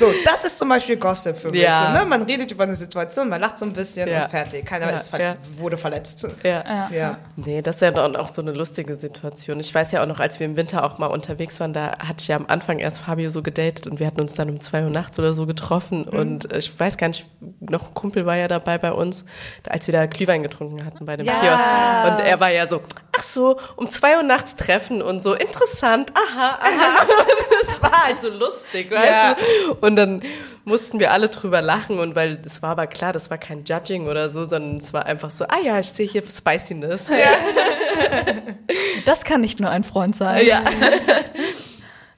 [0.00, 1.60] So, das ist zum Beispiel Gossip für mich.
[1.60, 1.92] Ja.
[1.94, 2.06] So, ne?
[2.06, 4.22] Man redet über eine Situation, man lacht so ein bisschen Ja.
[4.24, 4.64] und fertig.
[4.64, 5.36] Keiner Ja, ist ver ja.
[5.56, 6.26] wurde verletzt.
[6.42, 6.88] Ja.
[6.90, 7.18] Ja.
[7.36, 9.60] Nee, das ist ja dann auch so eine lustige Situation.
[9.60, 12.16] Ich weiß ja auch noch, als wir im Winter auch mal unterwegs waren, da hatte
[12.22, 14.84] ich ja am Anfang erst Fabio so gedatet und wir hatten uns dann um zwei
[14.84, 17.26] Uhr nachts oder so getroffen und äh, ich weiß gar nicht,
[17.60, 19.26] noch ein Kumpel war ja dabei bei uns,
[19.68, 21.34] als wir da Glühwein getrunken hatten bei dem Ja.
[21.34, 22.80] Kiosk und er war ja so,
[23.20, 27.06] ach so, um zwei Uhr nachts treffen und so, interessant, aha, aha.
[27.66, 29.34] Das war halt so lustig, weißt Ja.
[29.66, 29.74] du?
[29.86, 30.22] Und dann
[30.64, 34.08] mussten wir alle drüber lachen und weil es war aber klar, das war kein Judging
[34.08, 37.10] oder so, sondern es war einfach so, ah ja, ich sehe hier Spiciness.
[39.04, 40.46] das kann nicht nur ein Freund sein.
[40.46, 40.62] Ja.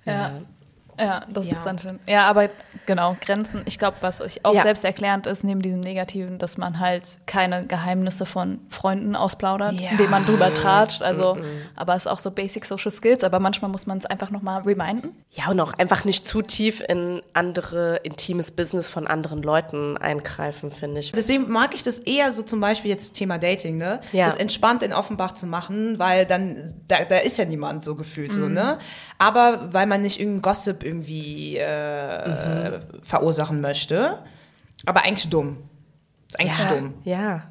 [0.05, 0.41] Ja.
[1.03, 1.53] Ja, das Ja.
[1.53, 1.99] ist dann schön.
[2.07, 2.49] Ja, aber
[2.87, 3.63] genau, Grenzen.
[3.67, 4.63] Ich glaube, was ich auch Ja.
[4.63, 9.91] selbst erklärend ist, neben diesem Negativen, dass man halt keine Geheimnisse von Freunden ausplaudert, Ja.
[9.91, 11.03] indem man drüber tratscht.
[11.03, 11.37] Also,
[11.77, 14.63] aber es ist auch so Basic Social Skills, aber manchmal muss man es einfach nochmal
[14.63, 15.15] reminden.
[15.31, 20.71] Ja, und auch einfach nicht zu tief in andere intimes Business von anderen Leuten eingreifen,
[20.71, 21.13] finde ich.
[21.13, 24.01] Deswegen mag ich das eher so zum Beispiel jetzt Thema Dating, ne?
[24.13, 24.27] Ja.
[24.27, 28.35] Das entspannt in Offenbach zu machen, weil dann, da, da ist ja niemand so gefühlt
[28.35, 28.55] so, Mhm.
[28.55, 28.79] ne?
[29.19, 32.83] Aber weil man nicht irgendeinen Gossip irgendwie äh, Mhm.
[33.03, 34.23] verursachen möchte.
[34.87, 35.59] Aber eigentlich dumm.
[36.29, 36.75] Ist eigentlich ja.
[36.75, 36.95] dumm.
[37.05, 37.43] Ja.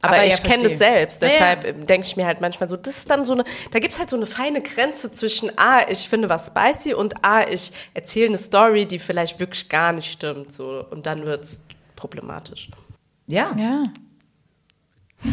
[0.00, 1.34] Aber, Aber ja, ich kenne das selbst, Ja, ja.
[1.34, 3.98] deshalb ähm, denke ich mir halt manchmal so, das ist dann so eine, da gibt's
[3.98, 8.28] halt so eine feine Grenze zwischen, ah, ich finde was spicy und ah, ich erzähle
[8.28, 10.86] eine Story, die vielleicht wirklich gar nicht stimmt, so.
[10.90, 11.62] Und dann wird's
[11.96, 12.68] problematisch.
[13.26, 13.50] Ja.
[13.58, 13.82] Ja.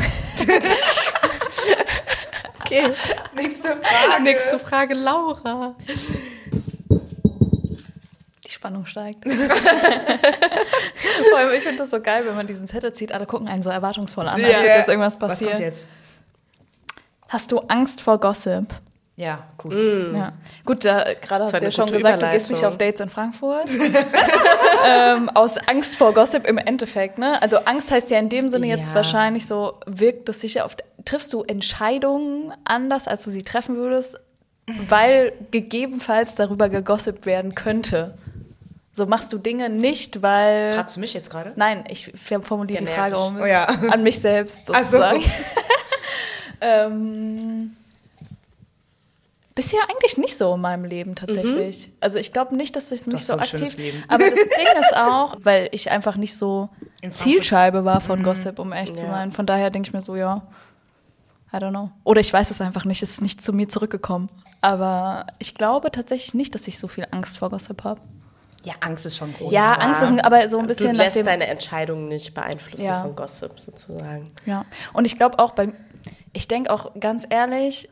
[2.62, 2.92] Okay.
[3.36, 4.24] Nächste Frage.
[4.24, 5.76] Nächste Frage, Laura.
[8.66, 9.24] Spannung steigt.
[11.30, 13.62] Vor allem, ich finde das so geil, wenn man diesen Zettel zieht, alle gucken einen
[13.64, 14.48] so erwartungsvoll an, als Ja.
[14.58, 15.54] würde jetzt irgendwas Was passieren.
[15.54, 15.88] kommt jetzt?
[17.30, 18.66] Hast du Angst vor Gossip?
[19.18, 19.74] Ja, gut.
[19.74, 20.34] Ja.
[20.66, 23.70] Gut, da, gerade hast du ja schon gesagt, du gehst nicht auf Dates in Frankfurt.
[24.86, 27.42] ähm, aus Angst vor Gossip im Endeffekt, ne?
[27.42, 28.96] Also Angst heißt ja in dem Sinne jetzt Ja.
[28.96, 30.76] wahrscheinlich so, wirkt das sicher auf,
[31.06, 34.20] triffst du Entscheidungen anders, als du sie treffen würdest,
[34.90, 38.16] weil gegebenenfalls darüber gegossipt werden könnte.
[38.98, 40.74] So machst du Dinge nicht, weil.
[40.74, 41.52] Fragst du mich jetzt gerade?
[41.58, 42.98] Nein, ich formuliere die Generisch.
[42.98, 43.66] Frage um Oh ja.
[43.66, 44.98] an mich selbst Ach so.
[44.98, 45.22] sozusagen.
[46.62, 47.76] ähm,
[49.54, 51.92] bisher eigentlich nicht so in meinem Leben tatsächlich.
[52.00, 53.60] Also ich glaube nicht, dass ich nicht hast so so ein aktiv.
[53.60, 54.04] schönes Leben.
[54.08, 56.70] Aber das Ding ist auch, weil ich einfach nicht so.
[57.10, 59.10] Zielscheibe war von Gossip, um echt zu Ja.
[59.12, 59.32] sein.
[59.32, 60.42] Von daher denke ich mir so, ja,
[61.54, 61.92] I don't know.
[62.04, 64.30] Oder ich weiß es einfach nicht, es ist nicht zu mir zurückgekommen.
[64.62, 68.02] Aber ich glaube tatsächlich nicht, dass ich so viel Angst vor Gossip habe.
[68.66, 69.54] Ja, Angst ist schon groß.
[69.54, 72.96] Ja, Angst ist aber so ein Du bisschen nach lässt deine Entscheidung nicht beeinflussen Ja.
[73.02, 74.32] von Gossip sozusagen.
[74.46, 75.70] Ja, und ich glaube auch bei,
[76.34, 77.90] ich denke auch ganz ehrlich,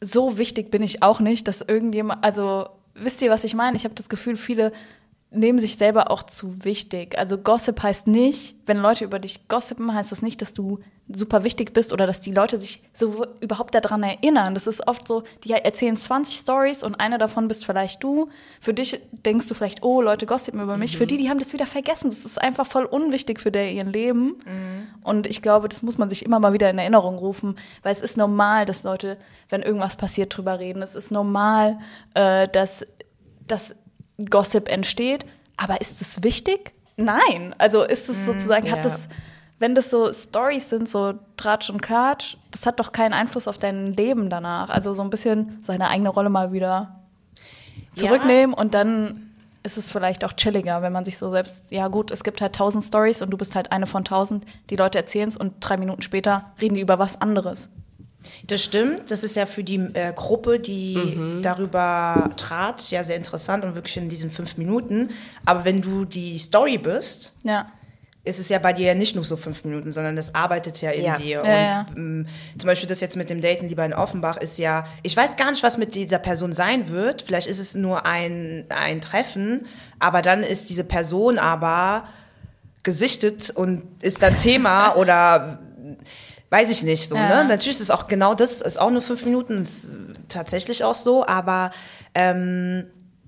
[0.00, 3.76] so wichtig bin ich auch nicht, dass irgendjemand, also wisst ihr, was ich meine?
[3.76, 4.72] Ich habe das Gefühl, viele
[5.36, 7.18] nehmen sich selber auch zu wichtig.
[7.18, 11.44] Also Gossip heißt nicht, wenn Leute über dich gossipen, heißt das nicht, dass du super
[11.44, 14.54] wichtig bist oder dass die Leute sich so überhaupt daran erinnern.
[14.54, 18.28] Das ist oft so, die erzählen 20 Stories und eine davon bist vielleicht du.
[18.60, 20.96] Für dich denkst du vielleicht, oh, Leute gossipen über mich.
[20.96, 22.10] Für die, die haben das wieder vergessen.
[22.10, 24.36] Das ist einfach voll unwichtig für der ihren Leben.
[25.02, 28.00] Und ich glaube, das muss man sich immer mal wieder in Erinnerung rufen, weil es
[28.00, 29.16] ist normal, dass Leute,
[29.48, 30.82] wenn irgendwas passiert, drüber reden.
[30.82, 31.78] Es ist normal,
[32.14, 32.84] äh, dass,
[33.46, 33.76] dass
[34.18, 35.24] Gossip entsteht.
[35.56, 36.72] Aber ist es wichtig?
[36.96, 37.54] Nein.
[37.58, 38.72] Also ist es sozusagen, ja.
[38.72, 39.08] hat das,
[39.58, 43.58] wenn das so Stories sind, so Tratsch und Klatsch, das hat doch keinen Einfluss auf
[43.58, 44.70] dein Leben danach.
[44.70, 47.00] Also so ein bisschen seine eigene Rolle mal wieder
[47.94, 49.26] zurücknehmen und dann
[49.62, 52.54] ist es vielleicht auch chilliger, wenn man sich so selbst, ja gut, es gibt halt
[52.54, 55.76] tausend Stories und du bist halt eine von tausend, die Leute erzählen es und drei
[55.76, 57.68] Minuten später reden die über was anderes.
[58.46, 59.10] Das stimmt.
[59.10, 61.42] Das ist ja für die äh, Gruppe, die Mhm.
[61.42, 65.10] darüber trat, ja sehr interessant und wirklich in diesen fünf Minuten.
[65.44, 67.66] Aber wenn du die Story bist, Ja.
[68.24, 70.90] ist es ja bei dir ja nicht nur so fünf Minuten, sondern das arbeitet ja
[70.90, 71.14] in Ja.
[71.14, 71.42] dir.
[71.44, 71.86] Ja, ja.
[71.90, 72.26] und ähm,
[72.58, 75.50] zum Beispiel das jetzt mit dem Daten lieber in Offenbach ist ja, ich weiß gar
[75.52, 77.22] nicht, was mit dieser Person sein wird.
[77.22, 79.66] Vielleicht ist es nur ein, ein Treffen,
[80.00, 82.08] aber dann ist diese Person aber
[82.82, 85.60] gesichtet und ist dann Thema oder
[86.50, 87.42] weiß ich nicht so, Ja.
[87.42, 87.48] ne?
[87.48, 89.90] Natürlich ist es auch genau das, ist auch nur fünf Minuten, ist
[90.28, 91.70] tatsächlich auch so, aber
[92.14, 92.86] ähm,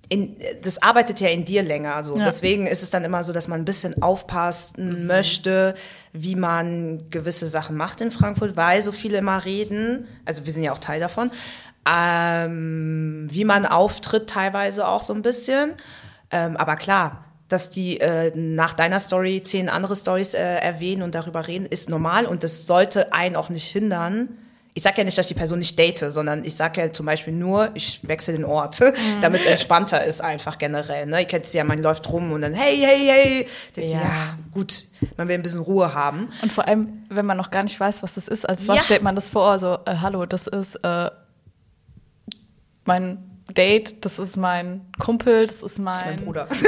[0.09, 2.03] in, das arbeitet ja in dir länger.
[2.03, 2.17] So.
[2.17, 2.25] Ja.
[2.25, 5.75] Deswegen ist es dann immer so, dass man ein bisschen aufpassen möchte,
[6.13, 10.63] wie man gewisse Sachen macht in Frankfurt, weil so viele immer reden, also wir sind
[10.63, 11.31] ja auch Teil davon,
[11.87, 15.75] ähm, wie man auftritt teilweise auch so ein bisschen.
[16.31, 21.15] Ähm, aber klar, dass die äh, nach deiner Story zehn andere Stories äh, erwähnen und
[21.15, 24.29] darüber reden, ist normal und das sollte einen auch nicht hindern.
[24.75, 27.05] Ich sage ja nicht, dass ich die Person nicht date, sondern ich sage ja zum
[27.07, 28.79] Beispiel nur, ich wechsle den Ort,
[29.23, 31.07] damit es entspannter ist einfach generell.
[31.07, 31.21] Ne?
[31.21, 33.49] Ihr kennt es ja, man läuft rum und dann hey, hey, hey.
[33.75, 33.93] Das ja.
[33.93, 34.01] Ja.
[34.03, 34.85] ja, gut,
[35.17, 36.29] man will ein bisschen Ruhe haben.
[36.43, 38.83] Und vor allem, wenn man noch gar nicht weiß, was das ist, als was Ja.
[38.85, 39.51] stellt man das vor?
[39.51, 41.11] Also, äh, hallo, das ist äh,
[42.85, 46.49] mein Date, das ist mein Kumpel, das ist mein, Das ist mein Bruder.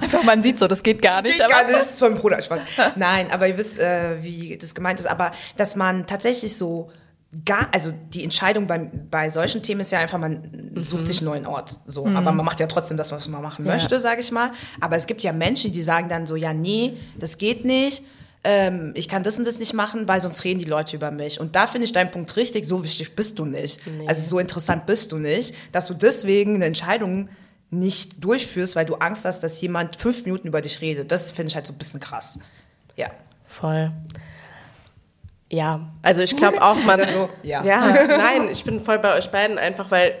[0.00, 1.38] Einfach, man sieht so, das geht gar nicht.
[1.38, 2.60] Geht gar aber nicht, das ist mein Bruder, Spaß.
[2.96, 5.06] Nein, aber ihr wisst, äh, wie das gemeint ist.
[5.06, 6.90] Aber dass man tatsächlich so
[7.44, 11.28] gar, also die Entscheidung bei, bei solchen Themen ist ja einfach, man sucht sich einen
[11.30, 11.78] neuen Ort.
[11.86, 12.06] So.
[12.06, 13.72] Aber man macht ja trotzdem das, was man machen Ja.
[13.72, 14.50] möchte, sage ich mal.
[14.80, 18.02] Aber es gibt ja Menschen, die sagen dann so, ja, nee, das geht nicht.
[18.44, 21.38] Ähm, ich kann das und das nicht machen, weil sonst reden die Leute über mich.
[21.38, 23.80] Und da finde ich deinen Punkt richtig, so wichtig bist du nicht.
[24.08, 27.28] Also so interessant bist du nicht, dass du deswegen eine Entscheidung
[27.70, 31.10] nicht durchführst, weil du Angst hast, dass jemand fünf Minuten über dich redet.
[31.10, 32.38] Das finde ich halt so ein bisschen krass.
[32.96, 33.10] Ja.
[33.46, 33.92] Voll.
[35.48, 37.62] Ja, also ich glaube auch, man So, ja.
[37.62, 40.14] ja, nein, ich bin voll bei euch beiden einfach, weil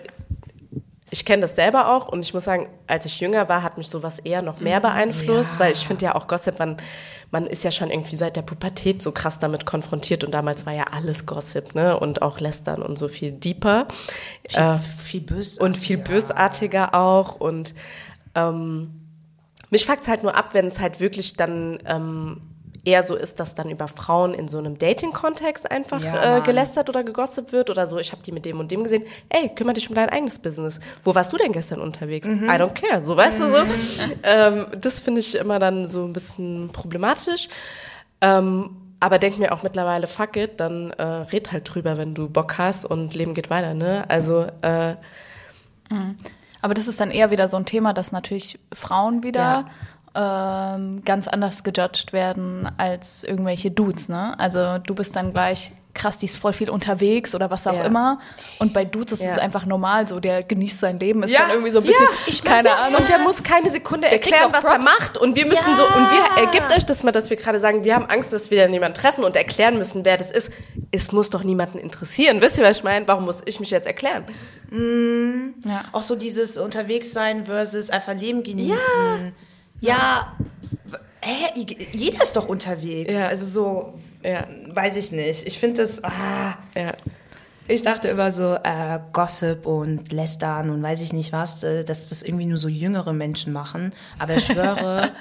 [1.12, 3.88] ich kenne das selber auch und ich muss sagen, als ich jünger war, hat mich
[3.88, 5.60] sowas eher noch mehr beeinflusst, Ja.
[5.60, 6.78] weil ich finde ja auch Gossip, man,
[7.30, 10.72] man ist ja schon irgendwie seit der Pubertät so krass damit konfrontiert und damals war
[10.72, 13.86] ja alles Gossip, ne, und auch Lästern und so viel deeper.
[14.54, 15.62] Äh, Viel böse.
[15.62, 17.36] und viel bösartiger auch.
[17.36, 17.74] Und
[18.34, 18.98] ähm,
[19.68, 22.40] mich fuckt halt nur ab, wenn es halt wirklich dann ähm,
[22.84, 26.88] eher so ist, dass dann über Frauen in so einem Dating-Kontext einfach Ja, äh, gelästert
[26.88, 27.98] oder gegossipt wird oder so.
[27.98, 29.04] Ich habe die mit dem und dem gesehen.
[29.28, 30.80] Ey, kümmere dich um dein eigenes Business.
[31.04, 32.26] Wo warst du denn gestern unterwegs?
[32.26, 32.44] Mhm.
[32.44, 33.00] I don't care.
[33.00, 33.56] So, weißt du so?
[34.24, 37.48] Ähm, das finde ich immer dann so ein bisschen problematisch.
[38.20, 42.28] Ähm, aber denk mir auch mittlerweile, fuck it, dann äh, red halt drüber, wenn du
[42.28, 44.04] Bock hast und Leben geht weiter, ne?
[44.08, 44.94] Also, äh,
[46.62, 49.66] Aber das ist dann eher wieder so ein Thema, dass natürlich Frauen wieder
[50.14, 54.38] ähm, ganz anders gejudged werden als irgendwelche Dudes, ne?
[54.38, 57.84] Also du bist dann gleich krass, die ist voll viel unterwegs oder was auch Ja.
[57.84, 58.18] immer.
[58.58, 59.32] Und bei Dudes ist Ja.
[59.32, 61.40] es einfach normal, so der genießt sein Leben, ist Ja.
[61.40, 63.00] dann irgendwie so ein bisschen, Ja, ich keine meine, Ahnung.
[63.00, 65.18] Und der muss keine Sekunde Der erklären, was er macht.
[65.18, 65.76] Und wir müssen Ja.
[65.76, 68.50] so, und wir, ergibt euch das mal, dass wir gerade sagen, wir haben Angst, dass
[68.50, 70.50] wir dann jemanden treffen und erklären müssen, wer das ist.
[70.92, 72.40] Es muss doch niemanden interessieren.
[72.40, 73.06] Wisst ihr, was ich meine?
[73.06, 74.24] Warum muss ich mich jetzt erklären?
[75.66, 75.82] ja.
[75.92, 79.34] Auch so dieses Unterwegssein versus einfach Leben genießen.
[79.82, 80.36] Ja.
[81.24, 83.14] Hä, jeder ist doch unterwegs.
[83.14, 83.26] Ja.
[83.26, 84.46] Also so, Ja.
[84.68, 85.46] weiß ich nicht.
[85.46, 86.94] Ich finde das, ah, Ja.
[87.72, 92.08] Ich dachte immer so, äh, Gossip und Lästern und weiß ich nicht was, äh, dass
[92.08, 93.92] das irgendwie nur so jüngere Menschen machen.
[94.18, 95.12] Aber ich schwöre,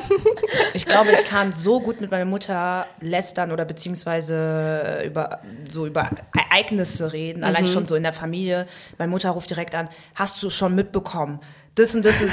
[0.74, 6.10] ich glaube, ich kann so gut mit meiner Mutter lästern oder beziehungsweise über so über
[6.36, 8.66] Ereignisse reden, allein schon so in der Familie.
[8.98, 11.40] Meine Mutter ruft direkt an, hast du schon mitbekommen?
[11.76, 12.32] Das und das, und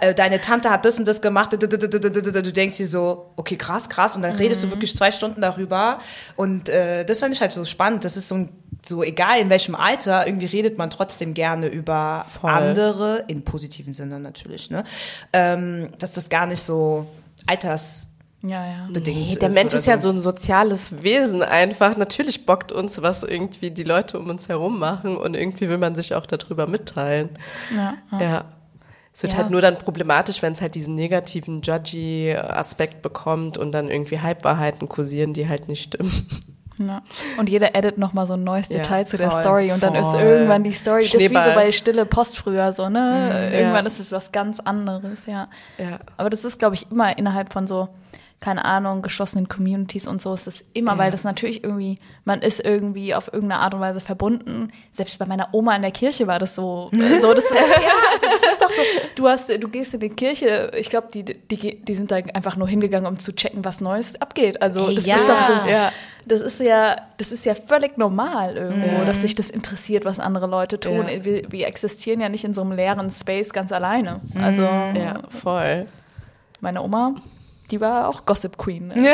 [0.00, 1.52] äh, deine Tante hat das und das gemacht.
[1.52, 4.14] Du denkst dir so, okay, krass, krass.
[4.14, 5.98] Und dann redest du wirklich zwei Stunden darüber.
[6.36, 8.04] Und äh, das fand ich halt so spannend.
[8.04, 8.50] Das ist so, ein,
[8.84, 12.50] so egal in welchem Alter, irgendwie redet man trotzdem gerne über Voll.
[12.50, 14.84] andere, in positiven Sinne natürlich, ne?
[15.32, 17.06] Ähm, dass das gar nicht so
[17.46, 18.88] altersbedingt ja, ja.
[18.88, 19.42] Nee, ist.
[19.42, 21.96] der Mensch oder ist ja so ein soziales Wesen einfach.
[21.96, 25.94] Natürlich bockt uns, was irgendwie die Leute um uns herum machen und irgendwie will man
[25.96, 27.30] sich auch darüber mitteilen.
[27.74, 28.20] ja, ja.
[28.20, 28.44] Ja.
[29.12, 29.38] Es wird Ja.
[29.38, 34.20] halt nur dann problematisch, wenn es halt diesen negativen, judgy Aspekt bekommt und dann irgendwie
[34.20, 36.12] Halbwahrheiten kursieren, die halt nicht stimmen.
[36.78, 37.02] Ja.
[37.38, 39.82] Und jeder edit noch mal so ein neues Ja, Detail zu der voll, Story und
[39.82, 43.50] dann ist irgendwann die Story, das ist wie so bei stille Post früher so, ne?
[43.52, 43.90] Irgendwann ja.
[43.90, 45.48] ist es was ganz anderes, ja.
[45.78, 45.98] Ja.
[46.16, 47.88] Aber das ist, glaube ich, immer innerhalb von so,
[48.40, 52.62] keine Ahnung, geschlossenen Communities und so ist es immer, weil das natürlich irgendwie, man ist
[52.64, 54.68] irgendwie auf irgendeine Art und Weise verbunden.
[54.92, 57.58] Selbst bei meiner Oma in der Kirche war das so, äh, so das, ja,
[58.20, 58.82] das ist doch so,
[59.14, 62.56] du hast, du gehst in die Kirche, ich glaube, die, die, die sind da einfach
[62.56, 64.60] nur hingegangen, um zu checken, was Neues abgeht.
[64.60, 65.16] Also, das ja.
[65.16, 65.92] ist doch, das, ja,
[66.26, 70.46] das ist ja, das ist ja völlig normal irgendwo, dass sich das interessiert, was andere
[70.46, 71.08] Leute tun.
[71.08, 71.24] Ja.
[71.24, 74.20] Wir, wir existieren ja nicht in so einem leeren Space ganz alleine.
[74.38, 75.86] Also, Ja, voll.
[76.60, 77.14] meine Oma,
[77.70, 78.92] die war auch Gossip Queen.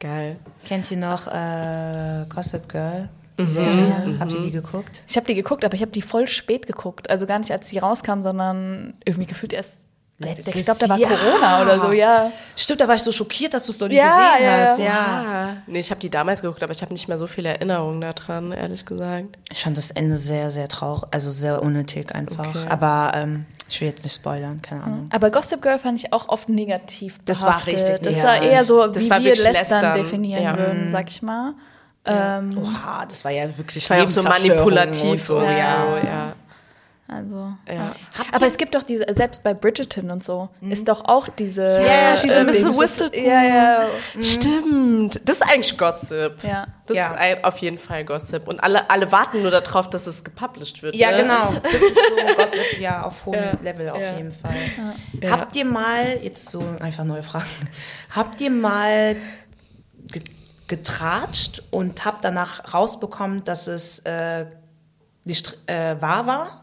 [0.00, 0.36] Geil.
[0.66, 3.08] Kennt ihr noch äh, Gossip Girl?
[3.38, 4.16] Die Serie?
[4.20, 5.04] Habt ihr die geguckt?
[5.08, 7.08] Ich habe die geguckt, aber ich habe die voll spät geguckt.
[7.08, 9.82] Also gar nicht, als die rauskam, sondern irgendwie gefühlt erst.
[10.18, 11.10] Letztes ich glaube, da war Jahr.
[11.18, 12.30] Corona oder so, ja.
[12.54, 14.04] Stimmt, da war ich so schockiert, dass du es noch nie Ja,
[14.36, 14.78] gesehen ja, hast.
[14.78, 14.84] ja.
[14.84, 15.56] Ja.
[15.66, 18.52] Nee, ich habe die damals geguckt, aber ich habe nicht mehr so viele Erinnerungen daran,
[18.52, 19.36] ehrlich gesagt.
[19.50, 22.46] Ich fand das Ende sehr, sehr traurig, also sehr unnötig einfach.
[22.50, 22.66] Okay.
[22.68, 25.08] Aber ähm, ich will jetzt nicht spoilern, keine Ahnung.
[25.12, 27.18] Aber Gossip Girl fand ich auch oft negativ.
[27.24, 27.74] Das war behaftet.
[27.74, 28.24] richtig Das negativ.
[28.24, 29.94] war eher so, Das wie war wir Lästern, Lästern.
[29.94, 30.56] definieren Ja.
[30.56, 31.54] würden, sag ich mal.
[32.04, 35.38] Ähm, Oha, das war ja wirklich Das war ja auch so manipulativ und so.
[35.38, 35.84] und Ja.
[36.00, 36.32] so, ja.
[37.12, 37.74] Also, Ja.
[37.74, 37.94] ja.
[38.32, 41.62] Aber es gibt doch diese, selbst bei Bridgerton und so, ist doch auch diese.
[41.82, 42.64] Ja, diese äh, Miss.
[42.64, 43.24] Whistleton.
[43.24, 43.86] Ja, ja.
[44.20, 45.20] Stimmt.
[45.28, 46.42] Das ist eigentlich Gossip.
[46.42, 46.66] Ja.
[46.86, 47.06] Das Ja.
[47.08, 48.48] ist ein, auf jeden Fall Gossip.
[48.48, 50.96] Und alle, alle warten nur darauf, dass es gepublished wird.
[50.96, 51.18] Ja, ne?
[51.18, 51.52] genau.
[51.62, 53.52] Das ist so Gossip, ja, auf hohem Ja.
[53.62, 54.16] Level auf Ja.
[54.16, 54.54] jeden Fall.
[55.20, 55.30] Ja.
[55.30, 57.44] Habt ihr mal, jetzt so einfach neue Fragen,
[58.10, 59.16] habt ihr mal
[60.08, 60.22] ge
[60.68, 64.46] getratscht und habt danach rausbekommen, dass es äh,
[65.24, 66.61] nicht äh, wahr war?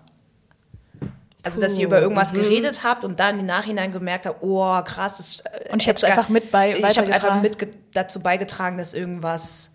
[1.44, 5.18] Also, dass ihr über irgendwas geredet habt und dann im Nachhinein gemerkt habt, oh, krass.
[5.18, 8.94] Das, äh, Und ich hätte einfach mit bei- Ich habe einfach mit dazu beigetragen, dass
[8.94, 9.72] irgendwas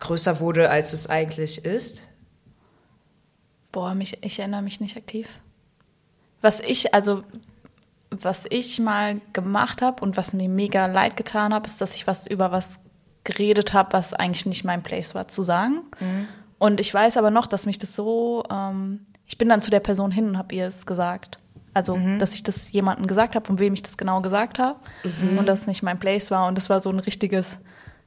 [0.00, 2.08] größer wurde, als es eigentlich ist.
[3.72, 5.28] Boah, mich, ich erinnere mich nicht aktiv.
[6.40, 7.22] Was ich, also,
[8.10, 12.06] was ich mal gemacht habe und was mir mega leid getan habe, ist, dass ich
[12.06, 12.78] was über was
[13.24, 15.82] geredet habe, was eigentlich nicht mein Place war zu sagen.
[16.58, 19.80] Und ich weiß aber noch, dass mich das so, ähm, ich bin dann zu der
[19.80, 21.38] Person hin und habe ihr es gesagt.
[21.74, 24.80] Also, dass ich das jemandem gesagt habe und wem ich das genau gesagt habe
[25.38, 26.48] und das nicht mein Place war.
[26.48, 27.58] Und das war so ein richtiges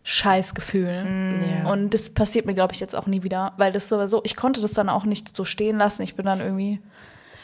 [0.03, 1.39] Scheißgefühl.
[1.63, 1.71] Ja.
[1.71, 4.60] Und das passiert mir, glaube ich, jetzt auch nie wieder, weil das sowieso, ich konnte
[4.60, 6.01] das dann auch nicht so stehen lassen.
[6.01, 6.81] Ich bin dann irgendwie.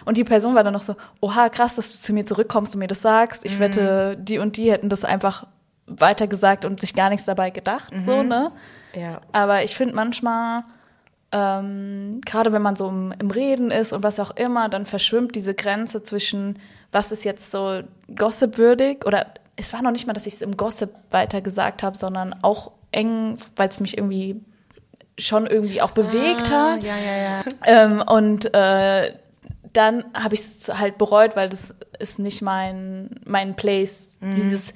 [0.04, 2.80] Und die Person war dann noch so, oha, krass, dass du zu mir zurückkommst und
[2.80, 3.46] mir das sagst.
[3.46, 5.48] Ich wette, die und die hätten das einfach
[5.86, 8.52] weitergesagt und sich gar nichts dabei gedacht, so, ne?
[8.94, 9.22] Ja.
[9.32, 10.64] Aber ich finde manchmal,
[11.32, 15.36] ähm, gerade wenn man so im, im Reden ist und was auch immer, dann verschwimmt
[15.36, 16.60] diese Grenze zwischen,
[16.92, 17.82] was ist jetzt so
[18.16, 21.98] gossipwürdig oder es war noch nicht mal, dass ich es im Gossip weiter gesagt habe,
[21.98, 24.40] sondern auch eng, weil es mich irgendwie
[25.18, 26.84] schon irgendwie auch bewegt hat.
[26.84, 27.44] Ja, ja, ja.
[27.66, 29.14] Ähm, und äh,
[29.74, 34.18] dann habe ich es halt bereut, weil das ist nicht mein, mein Place.
[34.20, 34.34] Mhm.
[34.34, 34.74] Dieses,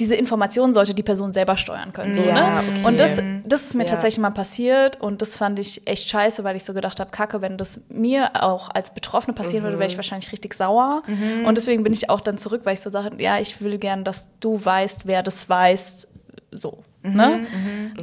[0.00, 2.14] diese Information sollte die Person selber steuern können.
[2.14, 2.62] So, Ja, ne?
[2.68, 2.86] okay.
[2.86, 3.90] Und das, das ist mir Ja.
[3.90, 7.40] tatsächlich mal passiert und das fand ich echt scheiße, weil ich so gedacht habe, kacke,
[7.40, 9.80] wenn das mir auch als Betroffene passieren würde, Mhm.
[9.80, 11.02] wäre ich wahrscheinlich richtig sauer.
[11.44, 14.04] Und deswegen bin ich auch dann zurück, weil ich so sage, ja, ich will gern,
[14.04, 16.06] dass du weißt, wer das weiß.
[16.52, 16.78] So.
[17.02, 17.46] Ne?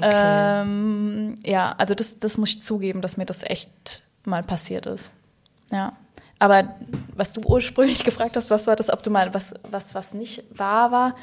[0.01, 5.13] Ähm, ja, also das, das muss ich zugeben, dass mir das echt mal passiert ist.
[5.71, 5.93] Ja.
[6.39, 6.75] Aber
[7.15, 10.43] was du ursprünglich gefragt hast, was war das, ob du mal was, was, was nicht
[10.51, 11.15] wahr war,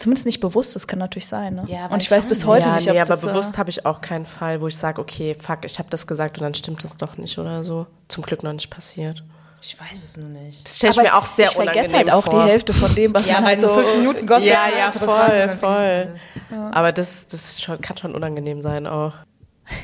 [0.00, 1.54] zumindest nicht bewusst, das kann natürlich sein.
[1.54, 1.64] Ne?
[1.66, 3.58] Ja, und ich weiß ich bis heute ja, nicht, nee, ob aber das, äh, bewusst
[3.58, 6.44] habe ich auch keinen Fall, wo ich sage, okay, fuck, ich habe das gesagt und
[6.44, 7.86] dann stimmt das doch nicht oder so.
[8.08, 9.22] Zum Glück noch nicht passiert.
[9.62, 10.66] Ich weiß es nur nicht.
[10.66, 12.42] Das stelle ich aber mir auch sehr ich vergesse unangenehm halt auch vor.
[12.42, 14.70] die Hälfte von dem, was man halt so Minuten Gossip Ja,
[15.06, 16.70] war ja, voll, voll.
[16.72, 19.12] Aber das, das schon, kann schon unangenehm sein auch.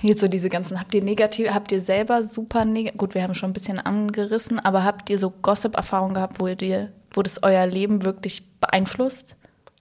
[0.02, 3.34] Jetzt so diese ganzen, habt ihr negativ, habt ihr selber super negativ, gut, wir haben
[3.34, 7.42] schon ein bisschen angerissen, aber habt ihr so Gossip-Erfahrungen gehabt, wo ihr dir, wo das
[7.42, 9.36] euer Leben wirklich beeinflusst?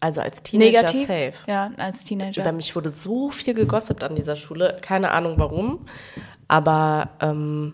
[0.06, 1.08] Also als Teenager Negativ?
[1.08, 1.34] safe.
[1.48, 2.44] Ja, als Teenager.
[2.44, 4.78] Über mich wurde so viel gegossipt an dieser Schule.
[4.80, 5.88] Keine Ahnung warum.
[6.48, 7.74] Aber ähm,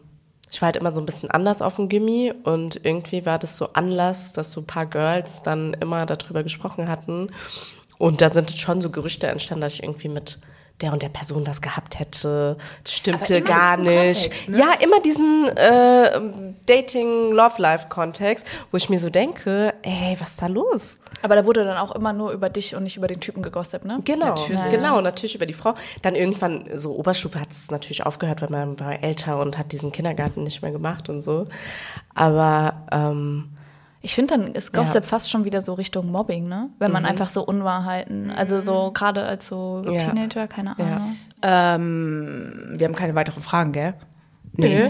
[0.49, 3.57] ich war halt immer so ein bisschen anders auf dem Gimmi und irgendwie war das
[3.57, 7.31] so Anlass, dass so ein paar Girls dann immer darüber gesprochen hatten.
[7.97, 10.39] Und da sind schon so Gerüchte entstanden, dass ich irgendwie mit
[10.81, 12.57] der und der Person was gehabt hätte.
[12.87, 14.21] Stimmte gar nicht.
[14.21, 14.57] Kontext, ne?
[14.59, 16.19] Ja, immer diesen äh,
[16.65, 20.97] Dating-Love-Life-Kontext, wo ich mir so denke, ey, was ist da los?
[21.21, 23.85] aber da wurde dann auch immer nur über dich und nicht über den Typen gegossipt,
[23.85, 23.99] ne?
[24.03, 24.69] Genau, Natürlich.
[24.69, 25.75] genau, natürlich über die Frau.
[26.01, 29.91] Dann irgendwann, so Oberstufe hat es natürlich aufgehört, weil man war älter und hat diesen
[29.91, 31.47] Kindergarten nicht mehr gemacht und so.
[32.15, 33.49] Aber ähm,
[34.01, 36.69] Ich finde, dann ist Gossip fast schon wieder so Richtung Mobbing, ne?
[36.79, 39.97] Wenn man einfach so Unwahrheiten, also so gerade als so Ja.
[39.97, 41.17] Teenager, keine Ahnung.
[41.43, 43.93] Ähm, wir haben keine weiteren Fragen, gell?
[44.53, 44.89] Nee.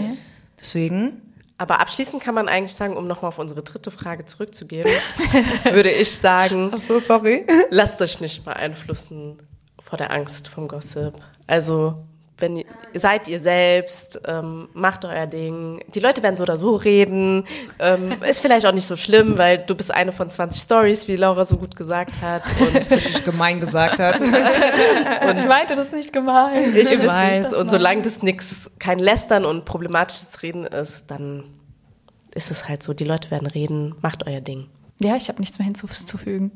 [0.58, 1.20] Deswegen.
[1.58, 4.86] aber abschließend kann man eigentlich sagen, um nochmal auf unsere dritte Frage zurückzugehen,
[5.70, 7.46] würde ich sagen, so, sorry.
[7.70, 9.38] lasst euch nicht beeinflussen
[9.80, 11.14] vor der Angst vom Gossip.
[11.46, 12.04] Also
[12.38, 12.64] wenn ihr,
[12.94, 15.80] seid ihr selbst, ähm, macht euer Ding.
[15.94, 17.44] Die Leute werden so oder so reden.
[17.78, 21.16] Ähm, ist vielleicht auch nicht so schlimm, weil du bist eine von 20 Stories, wie
[21.16, 22.42] Laura so gut gesagt hat.
[22.58, 24.20] Und Richtig gemein gesagt hat.
[24.20, 26.74] Und ich meinte das nicht gemein.
[26.74, 27.52] ich weiß.
[27.54, 31.44] Und solange das nix, kein Lästern und problematisches Reden ist, dann
[32.34, 32.92] ist es halt so.
[32.92, 33.94] Die Leute werden reden.
[34.02, 34.66] Macht euer Ding.
[35.00, 36.50] Ja, ich habe nichts mehr hinzuzufügen.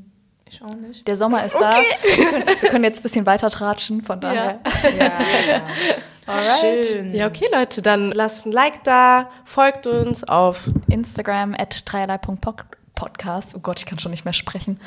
[0.49, 1.07] Ich auch nicht.
[1.09, 1.75] Der Sommer ist da.
[2.17, 4.61] Wir können, wir können jetzt ein bisschen weiter tratschen, von daher.
[6.61, 7.15] Schön.
[7.15, 13.55] Ja, okay, Leute, dann lasst ein Like da, folgt uns auf Instagram at dreierlei.podcast.
[13.57, 14.81] Oh Gott, ich kann schon nicht mehr sprechen.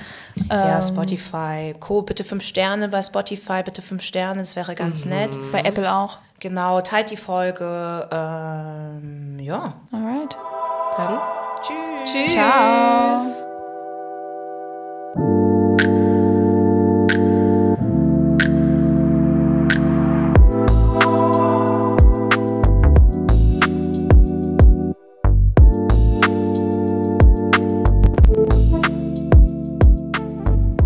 [0.50, 1.74] Ja, Ähm, Spotify.
[1.80, 5.38] Co, bitte fünf Sterne bei Spotify, bitte fünf Sterne, das wäre ganz nett.
[5.52, 6.18] Bei Apple auch.
[6.40, 8.08] Genau, teilt die Folge.
[8.12, 9.74] Ähm, ja.
[9.92, 10.38] Alright.
[10.98, 11.20] dann.
[12.06, 12.34] Tschüss.
[12.34, 13.59] Ciao.
[15.16, 15.59] Thank you.